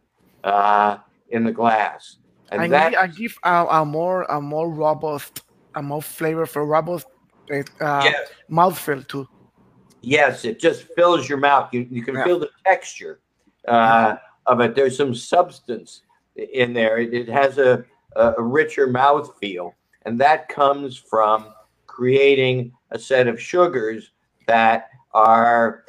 [0.45, 2.19] uh, in the glass.
[2.51, 5.43] And I, that, I give a, a, more a more robust,
[5.75, 7.07] a more flavorful, robust
[7.51, 8.29] uh, yes.
[8.51, 9.27] mouthfeel too.
[10.03, 11.73] Yes, it just fills your mouth.
[11.73, 12.25] You, you can yeah.
[12.25, 13.21] feel the texture
[13.69, 14.75] uh, of it.
[14.75, 16.03] There's some substance
[16.37, 16.99] in there.
[16.99, 17.85] It, it has a,
[18.17, 19.75] a richer mouth feel,
[20.05, 21.55] and that comes from
[21.87, 24.11] creating a set of sugars
[24.47, 25.85] that are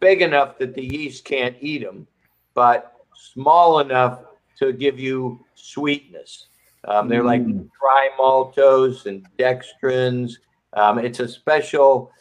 [0.00, 2.06] big enough that the yeast can't eat them,
[2.54, 4.20] but small enough
[4.58, 6.46] to give you sweetness.
[6.86, 7.68] Um, they're like mm.
[7.80, 10.34] dry maltose and dextrins.
[10.72, 12.12] Um, it's a special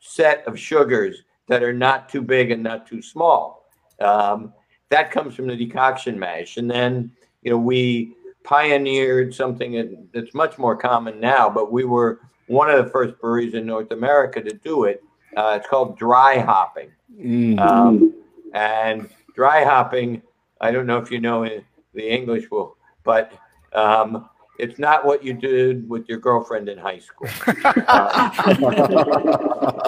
[0.00, 3.66] set of sugars that are not too big and not too small.
[4.00, 4.52] Um,
[4.88, 6.56] that comes from the decoction mash.
[6.56, 12.20] And then, you know, we pioneered something that's much more common now, but we were
[12.46, 15.04] one of the first breweries in North America to do it.
[15.36, 16.90] Uh, it's called dry hopping.
[17.16, 17.58] Mm-hmm.
[17.58, 18.14] Um,
[18.54, 20.22] and dry hopping,
[20.60, 21.48] I don't know if you know
[21.94, 23.32] the English will, but
[23.72, 27.28] um, it's not what you did with your girlfriend in high school.
[27.64, 28.30] uh,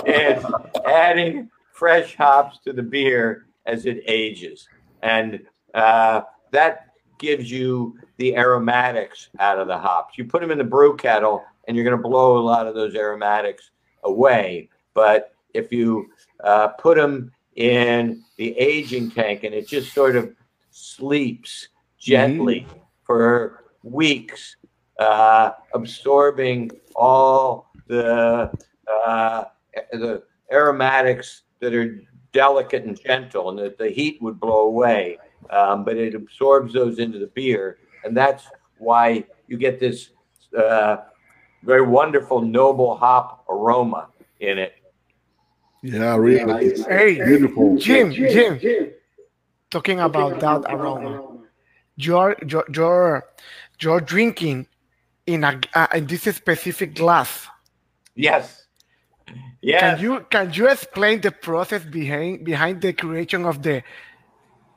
[0.07, 0.45] it's
[0.87, 4.69] adding fresh hops to the beer as it ages.
[5.03, 5.41] And
[5.75, 6.87] uh, that
[7.19, 10.17] gives you the aromatics out of the hops.
[10.17, 12.75] You put them in the brew kettle and you're going to blow a lot of
[12.75, 13.71] those aromatics
[14.05, 14.69] away.
[14.95, 16.09] But if you
[16.43, 20.35] uh, put them in the aging tank and it just sort of
[20.73, 22.79] sleeps gently mm-hmm.
[23.05, 24.57] for weeks,
[24.99, 28.51] uh, absorbing all the
[28.93, 29.45] uh,
[29.93, 35.19] the aromatics that are delicate and gentle, and that the heat would blow away.
[35.51, 38.45] Um, but it absorbs those into the beer, and that's
[38.79, 40.11] why you get this
[40.59, 40.97] uh,
[41.63, 44.09] very wonderful noble hop aroma
[44.41, 44.75] in it.
[45.83, 46.81] Yeah, really.
[46.83, 47.77] Hey, beautiful.
[47.77, 48.93] Jim, Jim, Jim.
[49.73, 51.41] Talking about that aroma,
[51.97, 53.25] you're you're you're,
[53.81, 54.69] you're drinking
[55.25, 57.49] in a uh, in this specific glass.
[58.15, 58.67] Yes.
[59.63, 59.81] Yeah.
[59.97, 63.83] Can you can you explain the process behind behind the creation of the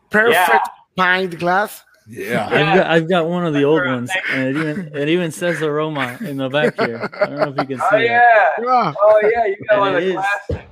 [0.09, 0.59] perfect yeah.
[0.95, 1.83] pint glass.
[2.07, 2.45] Yeah.
[2.47, 5.61] I've got, I've got one of the old ones, and it even it even says
[5.61, 7.09] aroma in the back here.
[7.19, 8.05] I don't know if you can see Oh it.
[8.05, 8.49] yeah.
[8.63, 8.93] Yeah.
[8.95, 10.25] Oh yeah, you got And one of it the is.
[10.47, 10.69] classic.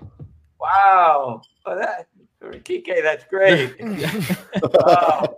[0.62, 1.42] Wow.
[1.66, 2.08] Oh, that
[2.44, 3.76] Kike, that's great.
[4.74, 5.36] wow.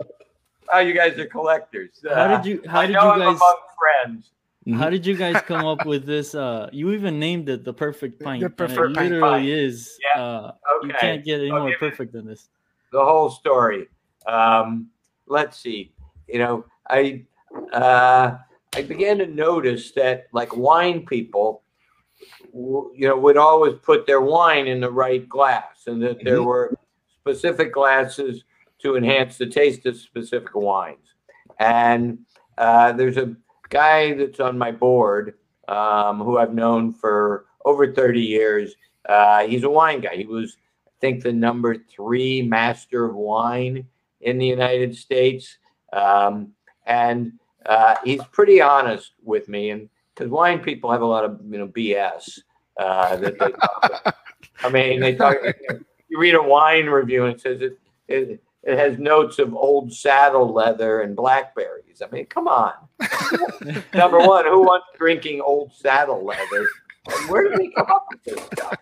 [0.73, 2.03] Oh, you guys are collectors.
[2.13, 4.31] How did you how I did know you I'm guys among friends.
[4.79, 6.33] how did you guys come up with this?
[6.33, 8.43] Uh, you even named it the perfect pint.
[8.43, 9.11] and perfect it pint.
[9.11, 9.97] literally is.
[10.15, 10.21] Yeah.
[10.21, 10.87] Uh, Okay.
[10.87, 12.49] you can't get any I'll more perfect than this.
[12.91, 13.87] the whole story.
[14.27, 14.89] Um,
[15.27, 15.93] let's see.
[16.27, 17.23] You know, I
[17.71, 18.37] uh,
[18.75, 21.61] I began to notice that like wine people,
[22.51, 26.39] w- you know, would always put their wine in the right glass, and that there
[26.39, 26.45] Mhm.
[26.45, 26.75] were
[27.25, 28.43] specific glasses
[28.77, 31.15] to enhance the taste of specific wines.
[31.59, 32.19] And
[32.55, 33.35] uh, there's a
[33.69, 35.33] guy that's on my board
[35.67, 38.75] um, who I've known for over 30 years.
[39.09, 40.15] Uh, he's a wine guy.
[40.15, 40.57] He was
[40.87, 43.87] I think the number three master of wine
[44.21, 45.57] in the United States.
[45.93, 46.53] Um,
[46.85, 47.33] and
[47.65, 51.57] uh, he's pretty honest with me, and because wine people have a lot of you
[51.57, 52.39] know BS
[52.79, 54.15] uh, that they talk about.
[54.63, 55.37] I mean, they talk.
[56.07, 59.93] You read a wine review and it says it, it it has notes of old
[59.93, 62.01] saddle leather and blackberries.
[62.01, 62.73] I mean, come on.
[63.93, 66.67] Number one, who wants drinking old saddle leather?
[67.07, 68.77] And where do they come up with this stuff?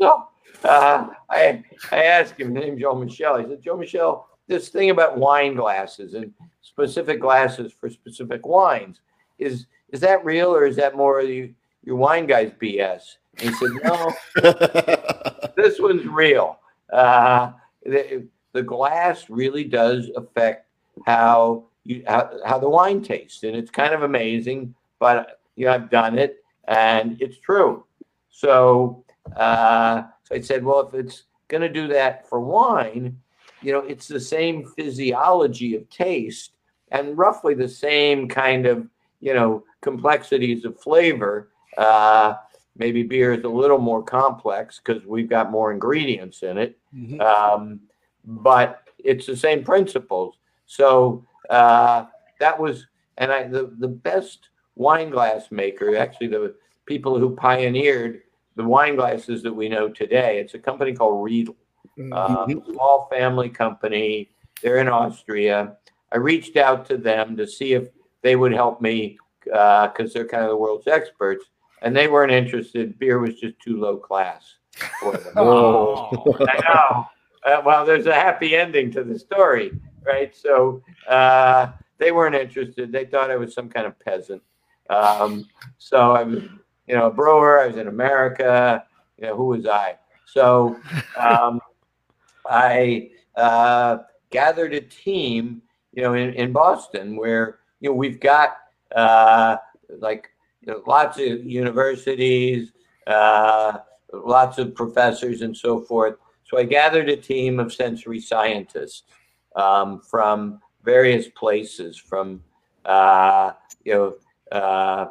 [0.00, 0.26] So
[0.64, 3.38] uh, I I asked him, his name's Joe Michelle.
[3.38, 9.00] He said, Joe Michelle, this thing about wine glasses and specific glasses for specific wines
[9.38, 11.54] is is that real or is that more of you,
[11.84, 13.02] your wine guy's BS?
[13.38, 14.12] And he said, No,
[15.56, 16.59] this one's real.
[16.92, 17.52] Uh,
[17.84, 20.66] the, the glass really does affect
[21.06, 24.74] how you how, how the wine tastes, and it's kind of amazing.
[24.98, 27.84] But you know, I've done it, and it's true.
[28.30, 29.04] So,
[29.36, 33.18] uh, so I said, well, if it's going to do that for wine,
[33.62, 36.52] you know, it's the same physiology of taste
[36.90, 38.88] and roughly the same kind of
[39.20, 41.50] you know complexities of flavor.
[41.76, 42.34] Uh,
[42.76, 47.20] maybe beer is a little more complex because we've got more ingredients in it Mhm.
[47.20, 47.80] um,
[48.24, 50.36] but it's the same principles.
[50.66, 52.04] So uh,
[52.38, 56.54] that was, and I the the best wine glass maker, actually the
[56.86, 58.22] people who pioneered
[58.56, 60.38] the wine glasses that we know today.
[60.40, 61.56] It's a company called Riedel,
[62.12, 64.30] uh, small family company.
[64.62, 65.76] They're in Austria.
[66.12, 67.88] I reached out to them to see if
[68.22, 71.46] they would help me because they're kind of the world's experts,
[71.82, 72.98] and they weren't interested.
[72.98, 74.56] Beer was just too low class
[75.00, 75.32] for them.
[75.36, 76.36] Oh.
[76.48, 77.06] I know.
[77.44, 79.72] Uh, well, there's a happy ending to the story,
[80.04, 80.36] right?
[80.36, 82.92] So uh, they weren't interested.
[82.92, 84.42] They thought I was some kind of peasant.
[84.90, 86.42] Um, so I was,
[86.86, 87.60] you know, a brewer.
[87.60, 88.84] I was in America.
[89.16, 89.96] You know, who was I?
[90.26, 90.76] So
[91.16, 91.60] um,
[92.46, 93.98] I uh,
[94.30, 95.62] gathered a team,
[95.92, 98.56] you know, in, in Boston where you know we've got
[98.94, 99.56] uh,
[99.98, 100.29] like you know,
[100.86, 102.72] lots of universities,
[103.06, 103.78] uh,
[104.12, 106.16] lots of professors, and so forth.
[106.44, 109.04] So I gathered a team of sensory scientists
[109.56, 112.42] um, from various places, from
[112.84, 113.52] uh,
[113.84, 114.14] you know,
[114.52, 115.06] uh,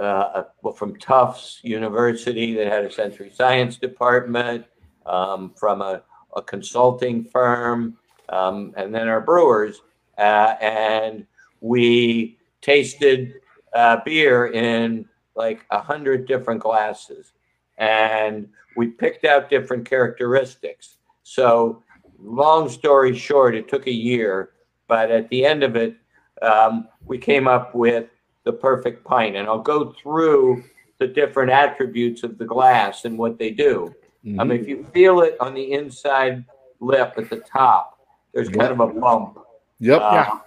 [0.00, 4.64] uh, well, from Tufts University that had a sensory science department,
[5.06, 6.02] um, from a,
[6.36, 7.96] a consulting firm,
[8.28, 9.82] um, and then our brewers,
[10.18, 11.26] uh, and
[11.60, 13.34] we tasted
[13.74, 17.32] uh, beer in like a hundred different glasses,
[17.78, 20.96] and we picked out different characteristics.
[21.22, 21.82] So,
[22.18, 24.50] long story short, it took a year,
[24.88, 25.96] but at the end of it,
[26.42, 28.08] um, we came up with
[28.44, 29.36] the perfect pint.
[29.36, 30.64] And I'll go through
[30.98, 33.94] the different attributes of the glass and what they do.
[34.38, 36.44] I mean, if you feel it on the inside
[36.80, 37.98] lip at the top,
[38.34, 39.38] there's kind of a bump.
[39.78, 40.00] Yep.
[40.00, 40.38] Uh, Yeah.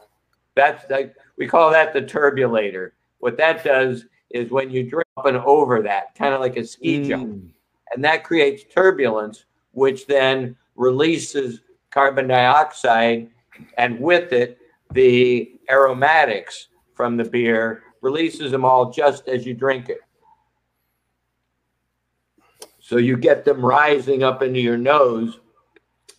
[0.55, 2.91] That's like we call that the turbulator.
[3.23, 6.65] What that does is when you drip up and over that, kind of like a
[6.65, 7.49] ski jump, Mm.
[7.95, 13.29] and that creates turbulence, which then releases carbon dioxide,
[13.77, 14.57] and with it,
[14.91, 20.01] the aromatics from the beer releases them all just as you drink it.
[22.81, 25.39] So you get them rising up into your nose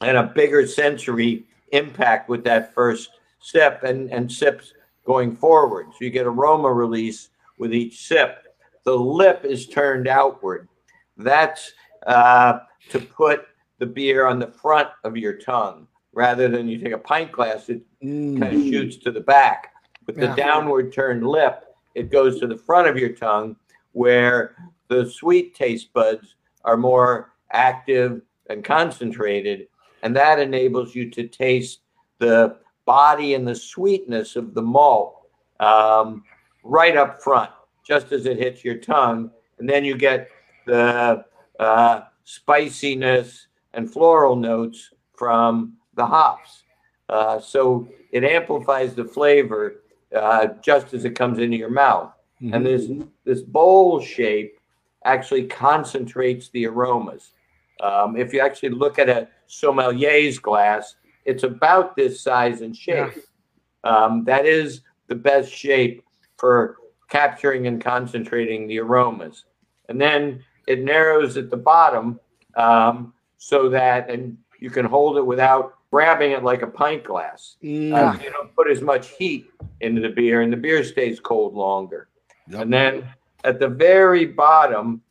[0.00, 4.72] and a bigger sensory impact with that first sip and, and sips
[5.04, 5.86] going forward.
[5.92, 8.44] So you get aroma release with each sip.
[8.84, 10.68] The lip is turned outward.
[11.16, 11.72] That's
[12.06, 13.46] uh, to put
[13.78, 17.68] the beer on the front of your tongue rather than you take a pint glass,
[17.68, 18.38] it Mm.
[18.38, 19.72] kind of shoots to the back.
[20.06, 21.64] With the downward turned lip,
[21.94, 23.56] it goes to the front of your tongue
[23.92, 24.54] where
[24.88, 29.68] the sweet taste buds are more active and concentrated.
[30.02, 31.80] And that enables you to taste
[32.18, 35.22] the body and the sweetness of the malt
[35.60, 36.24] um,
[36.62, 37.50] right up front,
[37.86, 39.30] just as it hits your tongue.
[39.58, 40.28] And then you get
[40.66, 41.24] the
[41.58, 46.64] uh, spiciness and floral notes from the hops.
[47.08, 49.82] Uh, so it amplifies the flavor
[50.14, 52.12] uh, just as it comes into your mouth.
[52.42, 52.54] Mm-hmm.
[52.54, 52.90] And this
[53.24, 54.58] this bowl shape
[55.04, 57.32] actually concentrates the aromas.
[57.80, 63.12] Um, if you actually look at a sommelier's glass, it's about this size and shape.
[63.14, 63.90] Yeah.
[63.90, 66.04] Um, that is the best shape
[66.38, 66.76] for
[67.08, 69.44] capturing and concentrating the aromas.
[69.88, 72.18] And then it narrows at the bottom
[72.56, 77.56] um, so that, and you can hold it without grabbing it like a pint glass.
[77.60, 78.10] Yeah.
[78.10, 79.46] Uh, you don't put as much heat
[79.80, 82.08] into the beer, and the beer stays cold longer.
[82.48, 82.62] Yep.
[82.62, 83.08] And then
[83.44, 85.02] at the very bottom,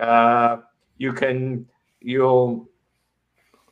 [0.00, 0.58] uh,
[0.98, 1.66] you can
[2.00, 2.68] you'll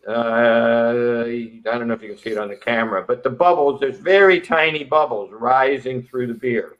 [0.06, 3.80] uh, I don't know if you can see it on the camera, but the bubbles,
[3.80, 6.76] there's very tiny bubbles rising through the beer.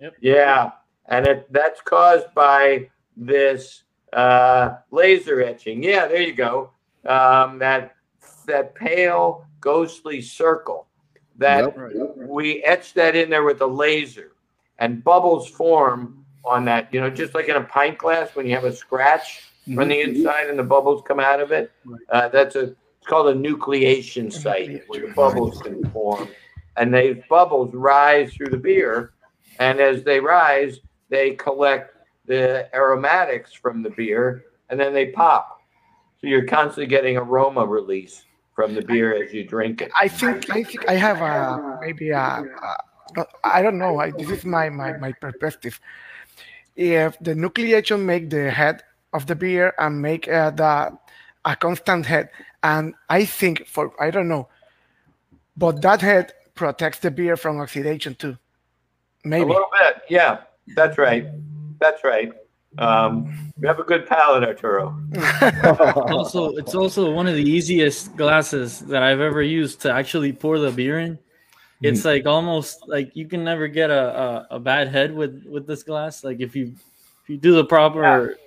[0.00, 0.14] Yep.
[0.20, 0.70] Yeah,
[1.06, 5.82] and it, that's caused by this uh, laser etching.
[5.82, 6.70] Yeah, there you go.
[7.04, 7.94] Um, that
[8.46, 10.86] that pale, ghostly circle.
[11.38, 12.16] That yep.
[12.16, 14.32] we etch that in there with a laser,
[14.78, 16.92] and bubbles form on that.
[16.92, 19.78] You know, just like in a pint glass when you have a scratch mm-hmm.
[19.78, 21.72] from the inside and the bubbles come out of it.
[22.10, 26.28] Uh, that's a it's called a nucleation site where the bubbles can form,
[26.76, 29.12] and these bubbles rise through the beer,
[29.60, 31.94] and as they rise, they collect
[32.26, 35.60] the aromatics from the beer, and then they pop.
[36.20, 38.24] So you're constantly getting aroma release
[38.54, 39.92] from the beer as you drink it.
[40.00, 44.00] I think I think I have a maybe a, a I don't know.
[44.00, 45.78] I, this is my, my my perspective.
[46.74, 50.96] If the nucleation make the head of the beer and make uh, the
[51.46, 52.28] a constant head.
[52.62, 54.48] And I think for I don't know,
[55.56, 58.36] but that head protects the beer from oxidation too.
[59.24, 60.02] Maybe a little bit.
[60.08, 60.40] Yeah,
[60.74, 61.26] that's right.
[61.78, 62.32] That's right.
[62.78, 65.00] Um, we have a good palate, Arturo.
[66.12, 70.58] also, it's also one of the easiest glasses that I've ever used to actually pour
[70.58, 71.18] the beer in.
[71.80, 72.06] It's mm.
[72.06, 75.82] like almost like you can never get a, a, a, bad head with with this
[75.82, 76.24] glass.
[76.24, 76.74] Like if you
[77.22, 78.45] if you do the proper yeah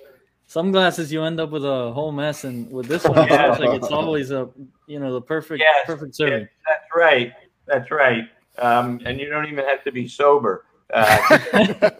[0.50, 3.52] some glasses you end up with a whole mess, and with this one, yeah.
[3.52, 4.48] it's like it's always a
[4.88, 6.40] you know the perfect yes, perfect serving.
[6.40, 7.32] Yes, that's right.
[7.66, 8.28] That's right.
[8.58, 11.38] Um, and you don't even have to be sober uh,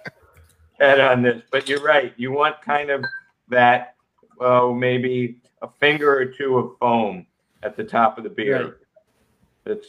[0.81, 1.43] on this.
[1.53, 2.13] But you're right.
[2.17, 3.05] You want kind of
[3.51, 3.95] that.
[4.41, 7.27] Oh, maybe a finger or two of foam
[7.63, 8.65] at the top of the beer.
[8.65, 9.77] Right.
[9.77, 9.87] It's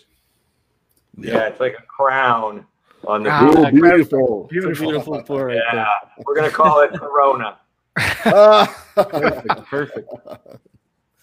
[1.17, 1.33] yeah.
[1.33, 2.67] yeah, it's like a crown
[3.07, 5.47] on the ah, beautiful, beautiful, beautiful pour.
[5.47, 6.23] Right yeah, there.
[6.27, 7.57] we're gonna call it Corona
[7.95, 10.09] perfect, perfect.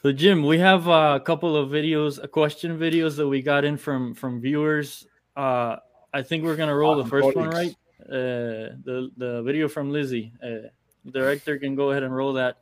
[0.03, 3.77] So Jim, we have a couple of videos, a question videos that we got in
[3.77, 5.07] from from viewers.
[5.37, 5.77] Uh,
[6.13, 7.75] I think we're gonna roll the first one, right?
[8.03, 10.33] Uh, the the video from Lizzie.
[10.43, 10.69] Uh,
[11.11, 12.59] director can go ahead and roll that.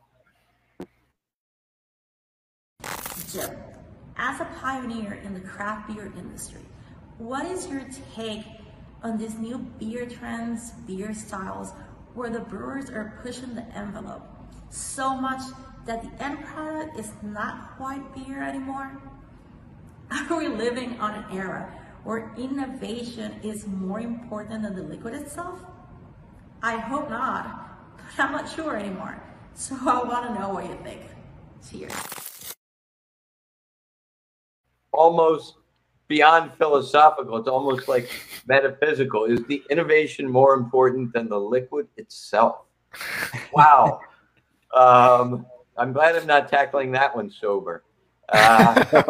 [3.31, 3.55] Jim,
[4.17, 6.61] as a pioneer in the craft beer industry,
[7.17, 7.83] what is your
[8.15, 8.45] take
[9.03, 11.71] on these new beer trends, beer styles?
[12.17, 14.23] Where the brewers are pushing the envelope
[14.71, 15.39] so much
[15.85, 18.91] that the end product is not quite beer anymore?
[20.11, 21.71] Are we living on an era
[22.03, 25.59] where innovation is more important than the liquid itself?
[26.63, 29.21] I hope not, but I'm not sure anymore.
[29.53, 31.01] So I want to know what you think.
[31.69, 32.55] Cheers.
[34.91, 35.53] Almost
[36.07, 37.37] beyond philosophical.
[37.37, 38.09] It's almost like
[38.47, 39.25] metaphysical.
[39.25, 42.65] Is the innovation more important than the liquid itself?
[43.53, 44.01] Wow.
[44.75, 45.45] um,
[45.77, 47.83] I'm glad I'm not tackling that one sober.
[48.29, 48.83] Uh,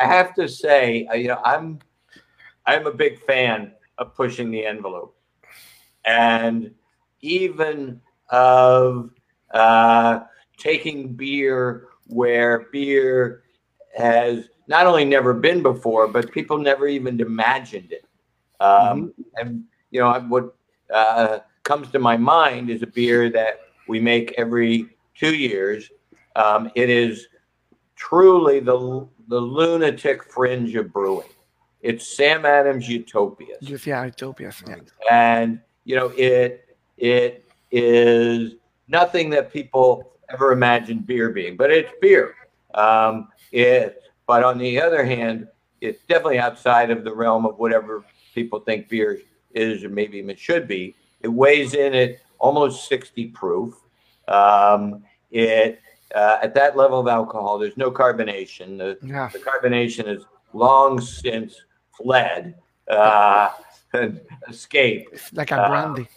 [0.00, 1.80] I have to say, you know, I'm
[2.66, 5.16] I'm a big fan of pushing the envelope,
[6.04, 6.72] and
[7.22, 9.10] even of
[9.52, 10.20] uh,
[10.58, 13.42] taking beer where beer
[13.96, 18.04] has not only never been before, but people never even imagined it.
[18.60, 19.22] Um, mm-hmm.
[19.36, 20.54] And you know what
[20.94, 25.90] uh, comes to my mind is a beer that we make every two years.
[26.36, 27.26] Um, it is
[27.96, 31.28] truly the the lunatic fringe of brewing.
[31.80, 33.56] It's Sam Adams Utopia.
[33.60, 34.52] Yeah, Utopia.
[34.66, 34.76] Yeah.
[35.10, 38.54] And you know it it is
[38.88, 42.34] nothing that people ever imagined beer being, but it's beer.
[42.74, 45.48] Um, it but on the other hand,
[45.80, 48.04] it's definitely outside of the realm of whatever
[48.34, 49.20] people think beer
[49.54, 50.94] is or maybe it should be.
[51.22, 53.74] It weighs in at almost 60 proof.
[54.28, 55.02] Um,
[55.32, 55.80] it
[56.14, 58.78] uh, at that level of alcohol, there's no carbonation.
[58.78, 59.28] The, Yeah.
[59.32, 61.54] the carbonation is long since
[61.96, 62.54] fled
[62.88, 63.50] uh,
[63.94, 65.12] and escaped.
[65.14, 66.08] It's like a Uh, brandy.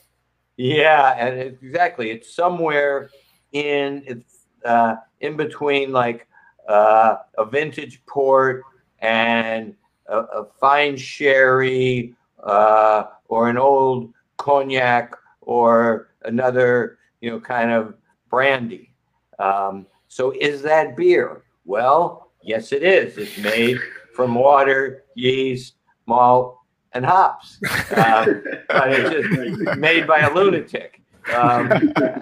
[0.57, 3.09] Yeah, and it, exactly, it's somewhere
[3.53, 6.27] in it's uh, in between like
[6.67, 8.63] uh, a vintage port
[8.99, 9.75] and
[10.07, 17.95] a, a fine sherry uh, or an old cognac or another you know kind of
[18.29, 18.93] brandy.
[19.39, 21.43] Um, so is that beer?
[21.65, 23.17] Well, yes, it is.
[23.17, 23.77] It's made
[24.13, 26.57] from water, yeast, malt,
[26.93, 27.57] and hops.
[27.95, 31.01] Um, but it's just made by a lunatic.
[31.33, 31.71] Um,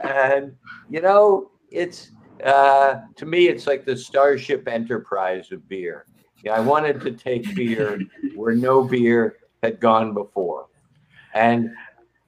[0.03, 0.55] and
[0.89, 2.11] you know, it's
[2.43, 6.05] uh, to me, it's like the Starship Enterprise of beer.
[6.43, 7.99] Yeah, I wanted to take beer
[8.35, 10.67] where no beer had gone before,
[11.33, 11.71] and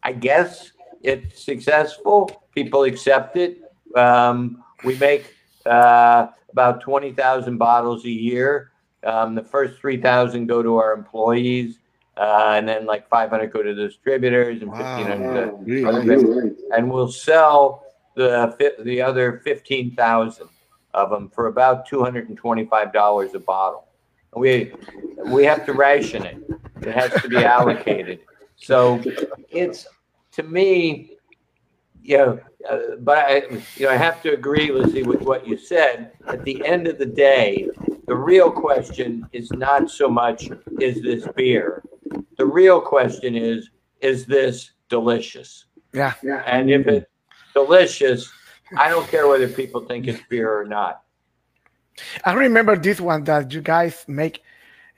[0.03, 2.29] I guess it's successful.
[2.53, 3.61] People accept it.
[3.95, 5.33] Um, we make
[5.65, 8.71] uh, about twenty thousand bottles a year.
[9.03, 11.79] Um, the first three thousand go to our employees,
[12.17, 15.85] uh, and then like five hundred go to the distributors, and fifteen hundred to Really
[15.85, 16.21] other nice.
[16.21, 16.57] vendors.
[16.75, 17.85] and we'll sell
[18.15, 20.49] the fi- the other fifteen thousand
[20.93, 23.87] of them for about two hundred and twenty-five dollars a bottle.
[24.35, 24.73] We
[25.25, 26.37] we have to ration it;
[26.81, 28.19] it has to be allocated.
[28.55, 29.01] So
[29.49, 29.87] it's
[30.33, 31.17] to me,
[32.01, 32.39] you know,
[32.69, 33.35] uh, but I
[33.75, 36.11] you know I have to agree, Lizzie, with what you said.
[36.27, 37.69] At the end of the day,
[38.07, 40.49] the real question is not so much
[40.79, 41.83] is this beer.
[42.37, 43.69] The real question is
[44.01, 45.65] is this delicious?
[45.93, 46.13] Yeah.
[46.23, 46.43] yeah.
[46.45, 47.10] And if it's
[47.53, 48.31] delicious,
[48.77, 51.01] I don't care whether people think it's beer or not.
[52.25, 54.41] I remember this one that you guys make.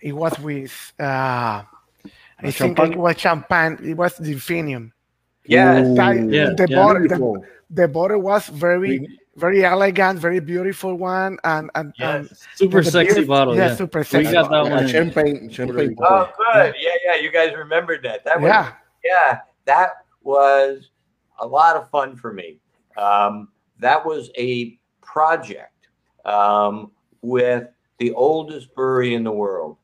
[0.01, 1.63] It was with, uh,
[2.39, 3.77] I think it was champagne.
[3.83, 4.91] It was Delphinium.
[5.45, 5.85] Yes.
[5.87, 6.75] Ooh, That- Yeah, the, yeah.
[6.75, 12.81] bottle, the, the bottle was very, very elegant, very beautiful one, and and, and Super
[12.83, 13.55] the sexy beer- bottle.
[13.55, 14.31] yeah, Yeah, super we sexy.
[14.31, 14.87] got that Like one.
[14.87, 15.95] champagne, champagne.
[15.99, 16.75] Oh, good.
[16.79, 17.15] Yeah, yeah.
[17.15, 18.23] You guys remembered that.
[18.25, 18.71] That was yeah,
[19.03, 19.89] yeah, that
[20.21, 20.89] was
[21.43, 22.57] a lot of fun for me.
[22.97, 25.87] Um, that was a project
[26.25, 26.91] um,
[27.21, 27.67] with
[27.99, 29.77] the oldest brewery in the world.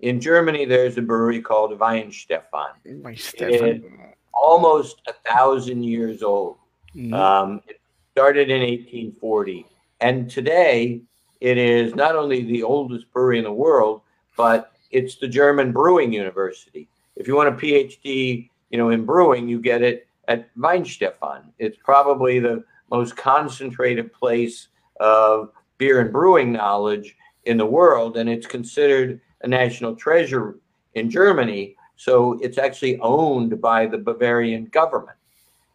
[0.00, 4.10] In Germany, there's a brewery called Weihenstephan, my Stefan.
[4.34, 6.56] almost a thousand years old.
[6.94, 7.14] Mhm.
[7.14, 7.80] Um, it
[8.12, 9.66] started in 1840,
[10.00, 11.00] and today
[11.40, 14.02] it is not only the oldest brewery in the world,
[14.36, 16.88] but it's the German Brewing University.
[17.16, 21.44] If you want a PhD, you know, in brewing, you get it at Weihenstephan.
[21.58, 24.68] It's probably the most concentrated place
[25.00, 30.58] of beer and brewing knowledge in the world, and it's considered a national treasure
[30.94, 31.76] in Germany.
[31.96, 35.16] So it's actually owned by the Bavarian government,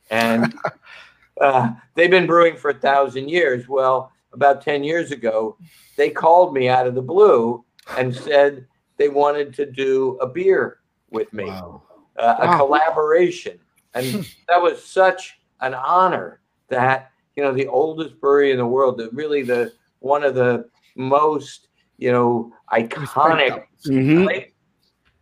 [0.10, 0.54] and
[1.42, 3.68] uh, they've been brewing for a thousand years.
[3.68, 5.58] Well, about 10 years ago,
[5.96, 7.64] they called me out of the blue
[7.98, 10.80] and said they wanted to do a beer
[11.10, 11.82] with me, Wow.
[12.18, 13.60] uh, a collaboration.
[13.94, 18.98] And that was such an honor that, you know, the oldest brewery in the world,
[18.98, 21.68] the, really the one of the most,
[21.98, 24.52] you know, iconic Mhm.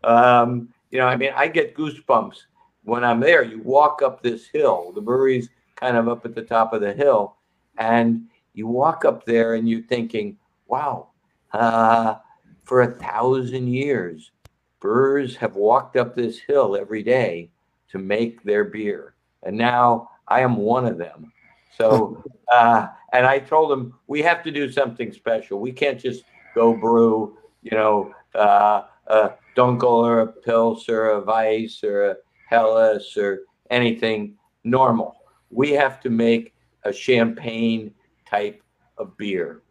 [0.04, 2.38] Um, you know, I mean, I get goosebumps
[2.84, 3.44] when I'm there.
[3.44, 6.94] You walk up this hill, the brewery's kind of up at the top of the
[6.94, 7.36] hill,
[7.78, 10.38] and you walk up there and you're thinking,
[10.68, 11.10] wow,
[11.54, 12.16] uh,
[12.64, 14.32] for a thousand years,
[14.80, 17.50] brewers have walked up this hill every day
[17.90, 19.16] to make their beer.
[19.44, 21.32] And now I am one of them.
[21.78, 25.60] So, uh, and I told them, we have to do something special.
[25.60, 26.24] We can't just
[26.56, 32.16] go brew, you know, uh, a Dunkel or a Pils or a Weiss or a
[32.50, 35.16] Helles or anything normal.
[35.50, 37.94] We have to make a champagne
[38.30, 38.62] type
[38.98, 39.62] of beer.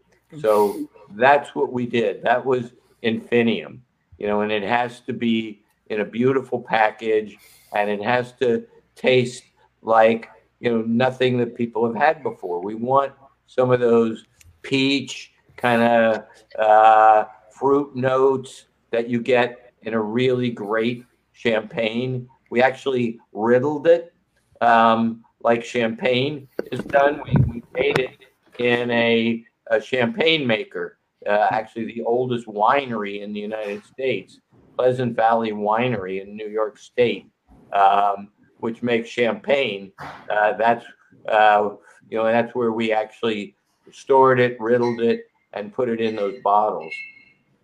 [0.41, 2.23] So that's what we did.
[2.23, 3.81] That was Infinium,
[4.19, 7.37] you know, and it has to be in a beautiful package
[7.75, 9.45] and it has to taste
[9.83, 10.29] like,
[10.61, 12.61] you know, nothing that people have had before.
[12.61, 13.13] We want
[13.47, 14.25] some of those
[14.63, 16.25] peach kind of
[16.59, 22.29] uh, fruit notes that you get in a really great champagne.
[22.51, 24.13] We actually riddled it
[24.61, 27.23] um, like champagne is done.
[27.25, 28.11] We, we made it
[28.59, 34.41] in a, a champagne maker, uh, actually the oldest winery in the United States,
[34.77, 37.31] Pleasant Valley Winery in New York State,
[37.73, 39.93] um, which makes champagne.
[40.31, 40.85] Uh, that's
[41.29, 41.71] uh,
[42.09, 43.57] you know that's where we actually
[43.93, 46.93] stored it, riddled it, and put it in those bottles.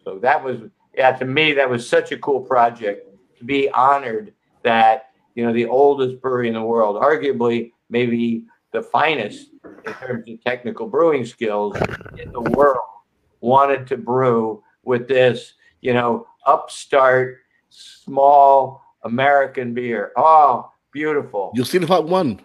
[0.04, 0.58] So that was
[0.96, 3.08] yeah to me that was such a cool project
[3.38, 4.32] to be honored
[4.62, 9.50] that you know the oldest brewery in the world, arguably maybe the finest
[9.86, 11.76] in terms of technical brewing skills
[12.18, 12.78] in the world
[13.40, 17.38] wanted to brew with this, you know, upstart,
[17.70, 20.12] small American beer.
[20.16, 21.50] Oh, beautiful.
[21.54, 22.40] You still have one.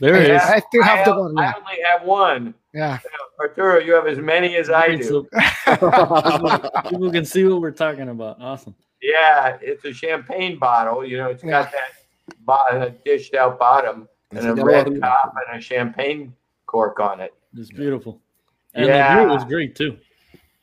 [0.00, 0.42] There it is.
[0.42, 1.38] I still have I, the one.
[1.38, 2.54] I only have one.
[2.74, 2.98] yeah.
[3.40, 5.26] Arturo, you have as many as I do.
[5.66, 8.40] People, people can see what we're talking about.
[8.40, 8.74] Awesome.
[9.02, 11.04] Yeah, it's a champagne bottle.
[11.04, 15.60] You know, it's got that bo- dished out bottom and a red top and a
[15.60, 16.34] champagne
[16.66, 17.34] cork on it.
[17.56, 18.20] It's beautiful.
[18.74, 19.14] And Yeah.
[19.16, 19.98] the beer was great too.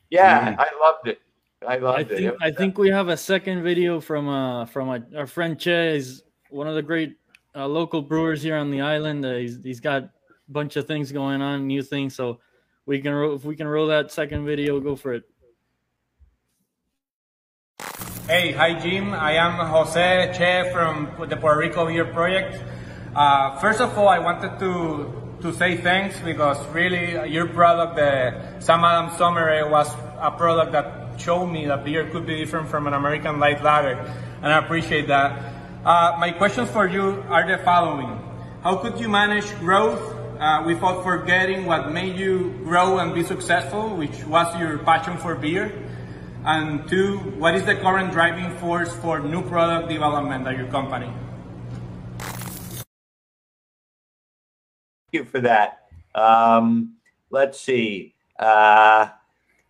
[0.10, 0.60] Yeah, Mm.
[0.60, 1.20] I loved it.
[1.68, 4.90] I loved I think It I think we have a second video from uh from
[4.90, 5.96] a, our friend Che.
[5.96, 7.18] He's one of the great
[7.56, 9.26] uh, local brewers here on the island.
[9.26, 10.12] Uh, he's he's got a
[10.50, 12.16] bunch of things going on, new things.
[12.16, 12.40] So
[12.86, 15.24] we can ro- if we can roll that second video, go for it.
[18.28, 19.14] Hey, hi Jim.
[19.14, 22.64] I am Jose Che from the Puerto Rico Beer Project.
[23.16, 27.98] Uh, first of all, I wanted to to say thanks because really uh, your product,
[27.98, 32.70] the Sam Adams Summer was a product that showed me that beer could be different
[32.70, 34.00] from an American light lager,
[34.42, 35.54] and I appreciate that.
[35.86, 38.20] Uh, my questions for you are the following:
[38.64, 40.02] How could you manage growth
[40.40, 45.36] uh, without forgetting what made you grow and be successful, which was your passion for
[45.36, 45.72] beer?
[46.46, 51.12] And two, what is the current driving force for new product development at your company?
[55.08, 55.88] Thank you for that.
[56.14, 56.96] Um,
[57.30, 58.14] let's see.
[58.38, 59.08] Uh,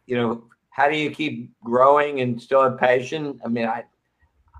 [0.07, 3.39] you know, how do you keep growing and still have passion?
[3.45, 3.83] I mean, I,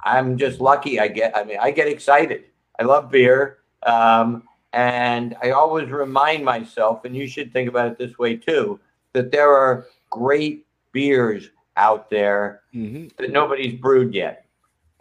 [0.04, 1.00] I'm just lucky.
[1.00, 1.36] I get.
[1.36, 2.46] I mean, I get excited.
[2.80, 4.44] I love beer, um,
[4.74, 8.80] and I always remind myself, and you should think about it this way too,
[9.14, 13.16] that there are great beers out there Mhm.
[13.18, 14.46] that nobody's brewed yet.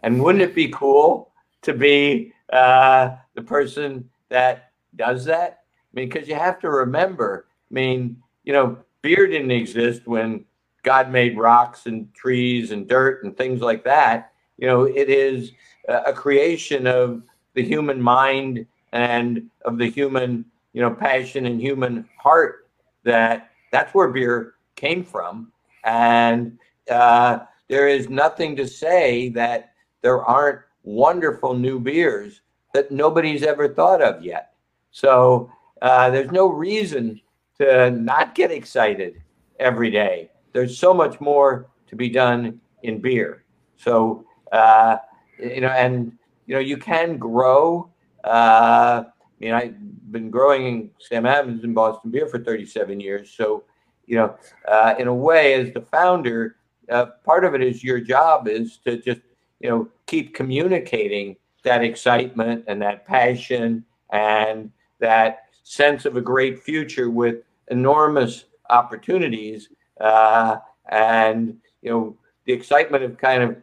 [0.01, 5.63] And wouldn't it be cool to be uh, the person that does that?
[5.93, 10.45] I mean, because you have to remember, I mean, you know, beer didn't exist when
[10.83, 14.33] God made rocks and trees and dirt and things like that.
[14.57, 15.51] You know, it is
[15.87, 17.23] a creation of
[17.53, 22.67] the human mind and of the human, you know, passion and human heart
[23.03, 25.51] that that's where beer came from.
[25.83, 26.57] And
[26.89, 32.41] uh, there is nothing to say that there aren't wonderful new beers
[32.73, 34.53] that nobody's ever thought of yet.
[34.91, 37.21] So uh, there's no reason
[37.57, 39.21] to not get excited
[39.59, 40.29] every day.
[40.53, 43.43] There's so much more to be done in beer.
[43.75, 44.97] So uh,
[45.39, 46.13] you know, and
[46.45, 47.89] you know, you can grow.
[48.23, 53.33] Uh, I mean, I've been growing in Sam Adams in Boston Beer for 37 years.
[53.35, 53.63] So
[54.05, 54.35] you know,
[54.67, 56.57] uh, in a way, as the founder,
[56.89, 59.21] uh, part of it is your job is to just
[59.59, 66.61] you know keep communicating that excitement and that passion and that sense of a great
[66.61, 67.37] future with
[67.69, 69.69] enormous opportunities
[70.03, 70.57] uh,
[70.89, 73.55] and you know the excitement of kind of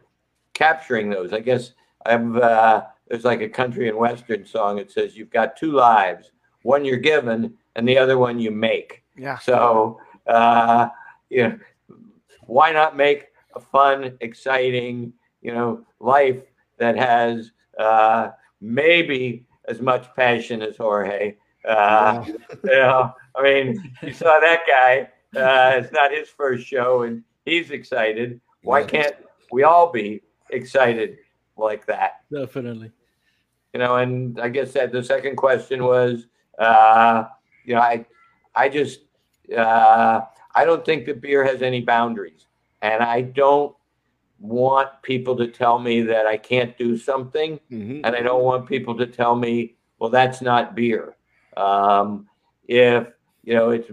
[0.53, 1.33] capturing those.
[1.33, 1.73] I guess
[2.05, 4.79] I've uh, there's like a country and western song.
[4.79, 6.31] It says you've got two lives,
[6.63, 9.03] one you're given and the other one you make.
[9.15, 9.37] Yeah.
[9.37, 10.89] So uh,
[11.29, 11.59] you know,
[12.47, 16.41] why not make a fun, exciting, you know, life
[16.79, 18.29] that has uh,
[18.59, 21.35] maybe as much passion as Jorge.
[21.67, 22.25] Uh,
[22.63, 25.09] you know, I mean, you saw that guy.
[25.35, 28.41] Uh, it's not his first show, and he's excited.
[28.63, 28.85] Why Yeah.
[28.87, 29.15] can't
[29.51, 31.17] we all be excited
[31.57, 32.21] like that?
[32.31, 32.91] Definitely.
[33.73, 36.27] you know and i guess that the second question was
[36.59, 37.23] uh
[37.63, 38.05] you know i
[38.53, 38.99] i just
[39.57, 40.19] uh
[40.53, 42.47] i don't think that beer has any boundaries
[42.81, 43.73] and i don't
[44.39, 48.01] want people to tell me that i can't do something Mhm.
[48.03, 51.15] and i don't want people to tell me well that's not beer
[51.55, 52.27] um
[52.67, 53.07] if
[53.45, 53.89] you know it's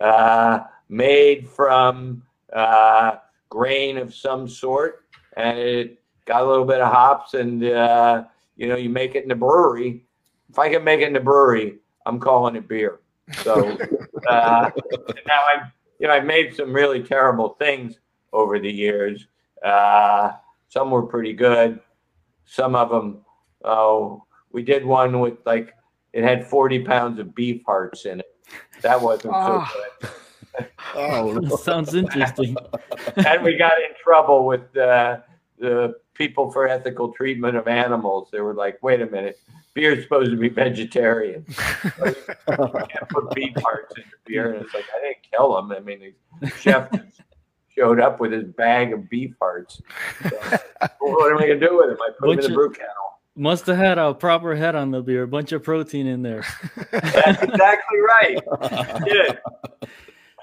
[0.00, 0.58] uh
[0.90, 2.22] made from
[2.52, 3.12] uh
[3.48, 5.04] grain of some sort
[5.36, 8.24] and it got a little bit of hops and uh
[8.56, 10.04] you know, you make it in the brewery.
[10.50, 13.00] If I can make it in the brewery, I'm calling it beer.
[13.42, 13.78] So
[14.28, 14.70] uh,
[15.26, 17.98] now I've, you know, I've made some really terrible things
[18.34, 19.28] over the years.
[19.64, 20.32] Uh,
[20.68, 21.80] some were pretty good.
[22.44, 23.24] Some of them,
[23.64, 25.72] oh, we did one with like
[26.12, 28.26] it had 40 pounds of beef hearts in it.
[28.82, 29.72] That wasn't so Ah.
[30.02, 30.10] good.
[30.94, 32.56] Oh, Sounds interesting.
[33.16, 35.18] and we got in trouble with uh,
[35.58, 38.28] the people for ethical treatment of animals.
[38.32, 39.38] They were like, "Wait a minute,
[39.74, 41.44] beer's supposed to be vegetarian.
[41.48, 41.92] you
[42.46, 45.72] can't put beef parts in your beer." And it's like, I didn't kill them.
[45.72, 46.90] I mean, the chef
[47.76, 49.80] showed up with his bag of beef parts.
[50.28, 50.38] So,
[51.00, 51.98] well, what am I gonna do with them?
[52.02, 52.94] I put them in Bunch the brew kettle.
[53.36, 56.44] Must have had a proper head on the beer, a bunch of protein in there.
[56.90, 58.38] That's exactly right.
[59.06, 59.88] Yeah.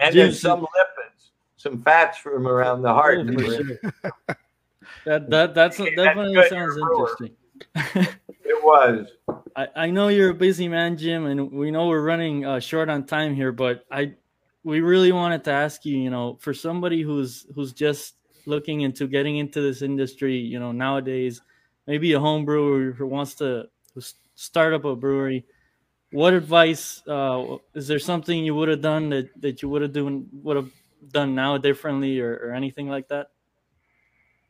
[0.01, 3.19] And Jim, there's some lipids, some fats from around the heart.
[3.21, 3.79] Oh, for sure.
[5.05, 7.17] That that that's Hey, that's definitely good, sounds you're a brewer.
[7.19, 8.13] interesting.
[8.43, 9.07] It was.
[9.57, 12.89] I, I know you're a busy man, Jim, and we know we're running uh, short
[12.89, 14.13] on time here, but I
[14.63, 19.07] we really wanted to ask you, you know, for somebody who's who's just looking into
[19.07, 21.41] getting into this industry, you know, nowadays,
[21.87, 23.67] maybe a home brewer who wants to
[24.35, 25.45] start up a brewery,
[26.11, 29.93] what advice uh, is there something you would have done that, that you would have
[29.93, 30.71] done would have
[31.11, 33.31] done now differently or, or anything like that?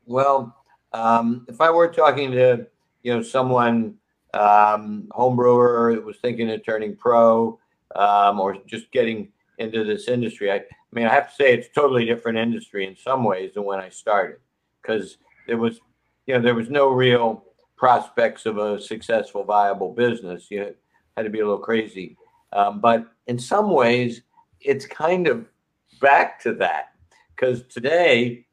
[0.06, 0.56] Well,
[0.94, 2.68] um, if I were talking to
[3.04, 3.96] you know someone
[4.34, 7.60] um, home brewer that was thinking of turning pro
[7.96, 11.70] um, or just getting into this industry, I, I mean, I have to say it's
[11.74, 14.38] totally different industry in some ways than when I started
[14.82, 15.80] because there was
[16.28, 17.44] you know there was no real
[17.76, 20.48] prospects of a successful, viable business.
[20.50, 20.76] You
[21.18, 22.16] had to be a little crazy,
[22.54, 24.22] um, but in some ways,
[24.62, 25.46] it's kind of
[26.00, 26.94] back to that
[27.36, 28.46] because today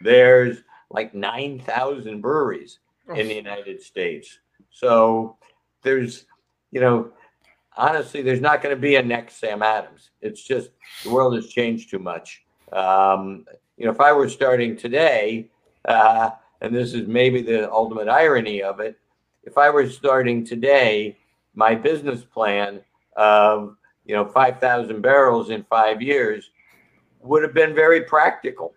[0.00, 0.58] there's
[0.90, 2.78] like 9,000 breweries
[3.14, 4.38] in the United States.
[4.70, 5.36] So
[5.82, 6.26] there's,
[6.70, 7.10] you know,
[7.76, 10.10] honestly, there's not going to be a next Sam Adams.
[10.20, 10.70] It's just
[11.02, 12.44] the world has changed too much.
[12.72, 13.44] Um,
[13.76, 15.48] you know, if I were starting today,
[15.84, 16.30] uh,
[16.60, 18.96] and this is maybe the ultimate irony of it,
[19.44, 21.16] if I were starting today,
[21.56, 22.80] my business plan
[23.16, 26.50] of, you know, 5,000 barrels in five years
[27.22, 28.74] would have been very practical.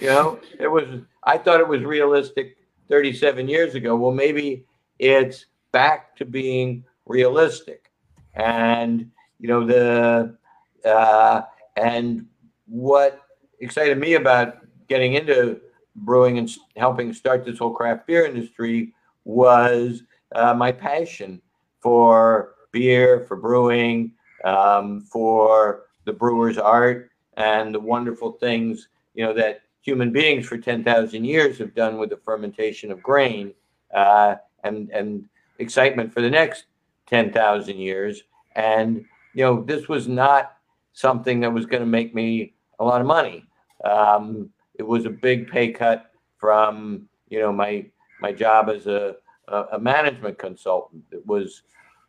[0.00, 2.56] You know, it was, I thought it was realistic
[2.90, 3.96] 37 years ago.
[3.96, 4.66] Well, maybe
[4.98, 7.90] it's back to being realistic.
[8.34, 10.36] And, you know, the,
[10.84, 11.42] uh,
[11.76, 12.26] and
[12.66, 13.22] what
[13.60, 14.58] excited me about
[14.88, 15.60] getting into
[15.94, 18.92] brewing and helping start this whole craft beer industry
[19.24, 20.02] was
[20.34, 21.40] uh, my passion
[21.80, 24.12] for beer, for brewing,
[24.44, 30.58] um, for the brewer's art, and the wonderful things you know that human beings for
[30.58, 33.52] 10,000 years have done with the fermentation of grain,
[33.94, 35.24] uh, and and
[35.58, 36.64] excitement for the next
[37.06, 38.22] 10,000 years.
[38.56, 39.04] And
[39.34, 40.56] you know, this was not
[40.92, 43.44] something that was going to make me a lot of money.
[43.84, 47.86] Um, it was a big pay cut from you know my
[48.20, 49.16] my job as a
[49.48, 51.04] a, a management consultant.
[51.10, 51.62] It was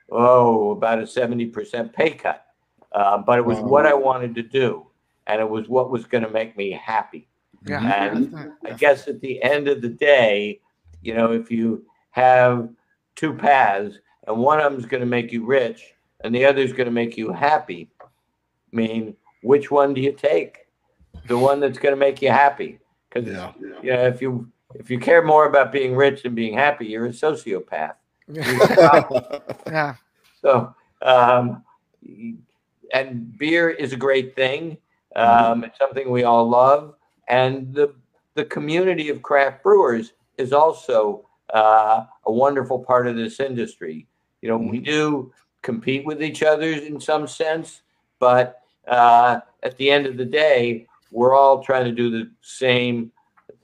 [0.10, 2.46] oh about a 70% pay cut,
[2.94, 4.88] uh, but it was what I wanted to do,
[5.28, 7.28] and it was what was going to make me happy.
[7.66, 7.82] Yeah.
[7.82, 10.62] And yeah, I guess at the end of the day,
[11.02, 12.70] you know, if you have
[13.16, 16.62] two paths and one of them is going to make you rich and the other
[16.62, 18.06] is going to make you happy, I
[18.76, 20.68] mean, which one do you take?
[21.28, 22.80] The one that's going to make you happy.
[23.10, 23.52] Because Yeah.
[23.82, 27.08] you know, if you if you care more about being rich than being happy, you're
[27.08, 27.96] a sociopath.
[29.68, 29.96] yeah.
[30.42, 31.64] So, um,
[32.94, 34.78] and beer is a great thing.
[35.16, 36.96] Um, It's something we all love,
[37.28, 37.96] and the
[38.36, 44.06] the community of craft brewers is also uh, a wonderful part of this industry.
[44.42, 47.82] You know, we do compete with each other in some sense,
[48.20, 53.12] but uh, at the end of the day, we're all trying to do the same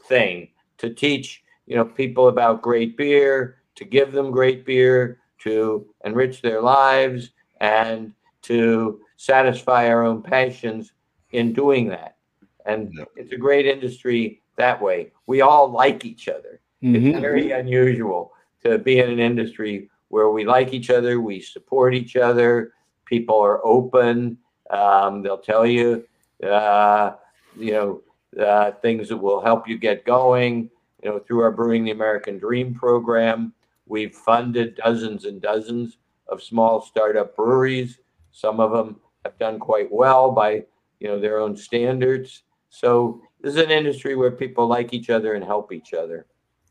[0.08, 5.88] thing to teach you know people about great beer, to give them great beer, to
[6.06, 8.14] enrich their lives, and
[8.44, 10.94] to satisfy our own passions
[11.32, 12.18] in doing that.
[12.66, 13.08] And Yep.
[13.16, 15.12] it's a great industry that way.
[15.28, 16.60] We all like each other.
[16.82, 17.22] It's Mhm.
[17.22, 22.16] very unusual to be in an industry where we like each other, we support each
[22.16, 22.74] other,
[23.06, 24.38] people are open.
[24.70, 26.04] Um, they'll tell you,
[26.44, 27.14] uh,
[27.58, 28.02] you know,
[28.40, 30.70] uh, things that will help you get going.
[31.04, 33.54] You know, through our Brewing the American Dream program,
[33.88, 38.00] we've funded dozens and dozens of small startup breweries.
[38.32, 40.64] Some of them have done quite well by,
[41.00, 42.44] you know, their own standards.
[42.70, 46.26] So this is an industry where people like each other and help each other.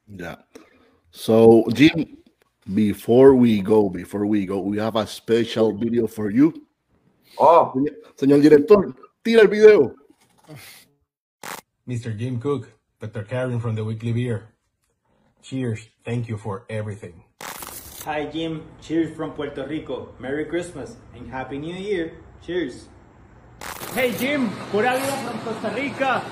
[0.08, 0.36] Yeah.
[1.10, 2.16] So, Jim,
[2.74, 6.52] before we go, before we go, we have a special video for you.
[7.38, 7.72] Oh,
[8.16, 8.94] Señor director,
[9.24, 9.94] tira el video.
[11.88, 12.16] Mr.
[12.16, 12.68] Jim Koch,
[13.00, 13.24] Dr.
[13.24, 14.48] Karen from the Weekly Beer.
[15.42, 15.88] Cheers.
[16.04, 17.24] Thank you for everything.
[18.04, 20.14] Hi Jim, cheers from Puerto Rico.
[20.18, 22.18] Merry Christmas and Happy New Year.
[22.46, 22.86] Cheers.
[23.94, 26.22] Hey Jim, pura vida from Costa Rica.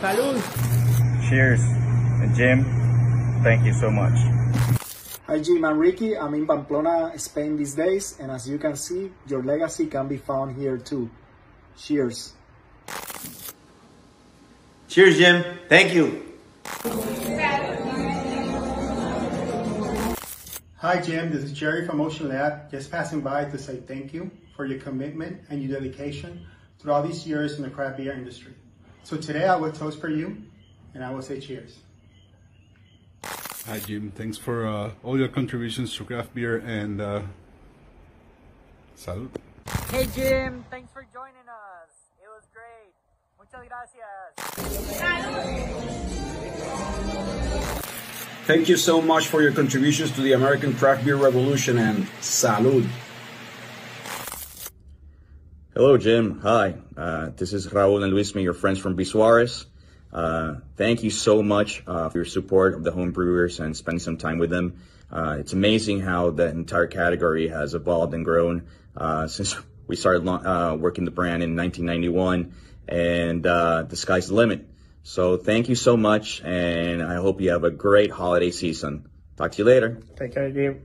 [0.00, 0.40] Salud.
[1.28, 1.60] Cheers.
[2.24, 2.64] And Jim,
[3.42, 4.16] thank you so much.
[5.26, 9.12] Hi Jim and Ricky, I'm in Pamplona, Spain these days, and as you can see,
[9.26, 11.10] your legacy can be found here too.
[11.76, 12.32] Cheers.
[14.94, 15.44] Cheers Jim.
[15.68, 16.22] Thank you.
[20.76, 21.32] Hi, Jim.
[21.32, 22.70] This is Jerry from Ocean Lab.
[22.70, 26.46] Just passing by to say thank you for your commitment and your dedication
[26.78, 28.54] through all these years in the craft beer industry.
[29.02, 30.40] So today I will toast for you,
[30.94, 31.80] and I will say cheers.
[33.66, 34.12] Hi, Jim.
[34.14, 37.22] Thanks for uh, all your contributions to craft beer and uh,
[38.96, 39.30] salud.
[39.90, 40.64] Hey, Jim.
[40.70, 41.90] Thanks for joining us.
[42.22, 42.94] It was great.
[43.54, 44.34] Muchas gracias.
[48.46, 52.88] Thank you so much for your contributions to the American craft beer revolution and salud.
[55.72, 56.40] Hello, Jim.
[56.40, 56.74] Hi.
[56.96, 59.66] Uh, this is Raul and Luismi, your friends from Bisuares.
[60.12, 64.00] Uh, thank you so much uh, for your support of the home brewers and spending
[64.00, 64.80] some time with them.
[65.10, 70.26] Uh, it's amazing how the entire category has evolved and grown uh, since we started
[70.28, 72.52] uh, working the brand in 1991,
[72.88, 74.68] and uh, the sky's the limit.
[75.02, 79.08] So thank you so much, and I hope you have a great holiday season.
[79.36, 80.00] Talk to you later.
[80.16, 80.82] Take care, Jim.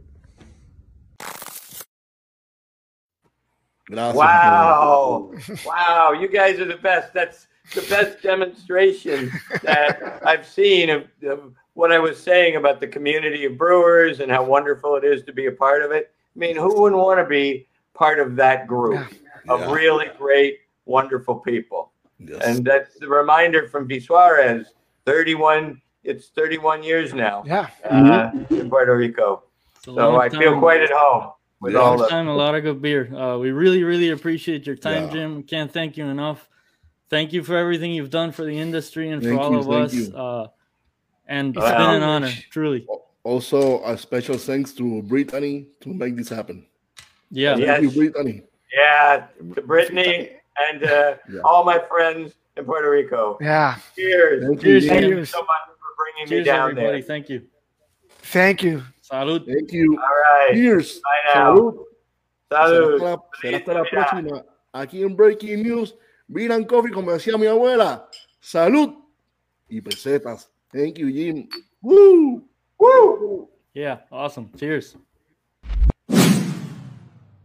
[3.92, 5.32] Wow.
[5.66, 6.12] wow.
[6.12, 7.14] You guys are the best.
[7.14, 9.32] That's the best demonstration
[9.64, 14.30] that I've seen of, of, what I was saying about the community of brewers and
[14.30, 16.12] how wonderful it is to be a part of it.
[16.36, 19.08] I mean, who wouldn't want to be part of that group
[19.46, 19.54] yeah.
[19.54, 19.72] of yeah.
[19.72, 20.60] really great,
[20.90, 21.92] wonderful people?
[22.20, 22.42] Yes.
[22.44, 24.66] And that's the reminder from Bisuares,
[25.06, 27.70] 31, it's 31 years now yeah.
[27.84, 28.56] Uh, mm-hmm.
[28.56, 29.44] in Puerto Rico.
[29.82, 31.32] So I feel quite at home
[31.62, 31.80] with yeah.
[31.80, 33.14] all the time, a lot of good beer.
[33.16, 35.44] Uh, we really, really appreciate your time, Jim.
[35.44, 36.50] Can't thank you enough
[37.10, 39.70] thank you for everything you've done for the industry and thank for all you, of
[39.70, 40.10] us.
[40.14, 40.48] Uh,
[41.28, 42.88] and it's been an honor, truly.
[43.24, 46.66] Also, a special thanks to Brittany to make this happen.
[47.30, 47.68] Yeah, yes.
[47.68, 48.44] thank you, Brittany.
[48.74, 50.32] Yeah, to Brittany
[50.68, 51.40] and uh, yeah.
[51.44, 53.38] all my friends in Puerto Rico.
[53.42, 53.78] Yeah.
[53.96, 54.46] Cheers.
[54.46, 54.84] Thank Cheers.
[54.84, 56.98] You, thank you so much for bringing Cheers, me down everybody.
[57.00, 57.08] there.
[57.08, 57.44] Thank you.
[58.24, 58.84] Thank you.
[59.10, 59.46] Salud.
[59.46, 59.98] Thank you.
[59.98, 60.54] All right.
[60.54, 61.00] Cheers.
[61.00, 61.56] Bye now.
[61.56, 61.86] Salud.
[62.52, 63.00] Salud.
[63.00, 64.46] Será hasta, será hasta la próxima.
[64.74, 65.96] Aquí en Breaking News.
[66.28, 68.08] Beer and coffee, como decía mi abuela.
[68.40, 68.94] Salud
[69.68, 70.52] y pesetas.
[70.72, 71.50] Thank you, Jim.
[71.82, 72.48] Woo!
[72.78, 73.50] Woo!
[73.74, 74.52] Yeah, awesome.
[74.56, 74.96] Cheers.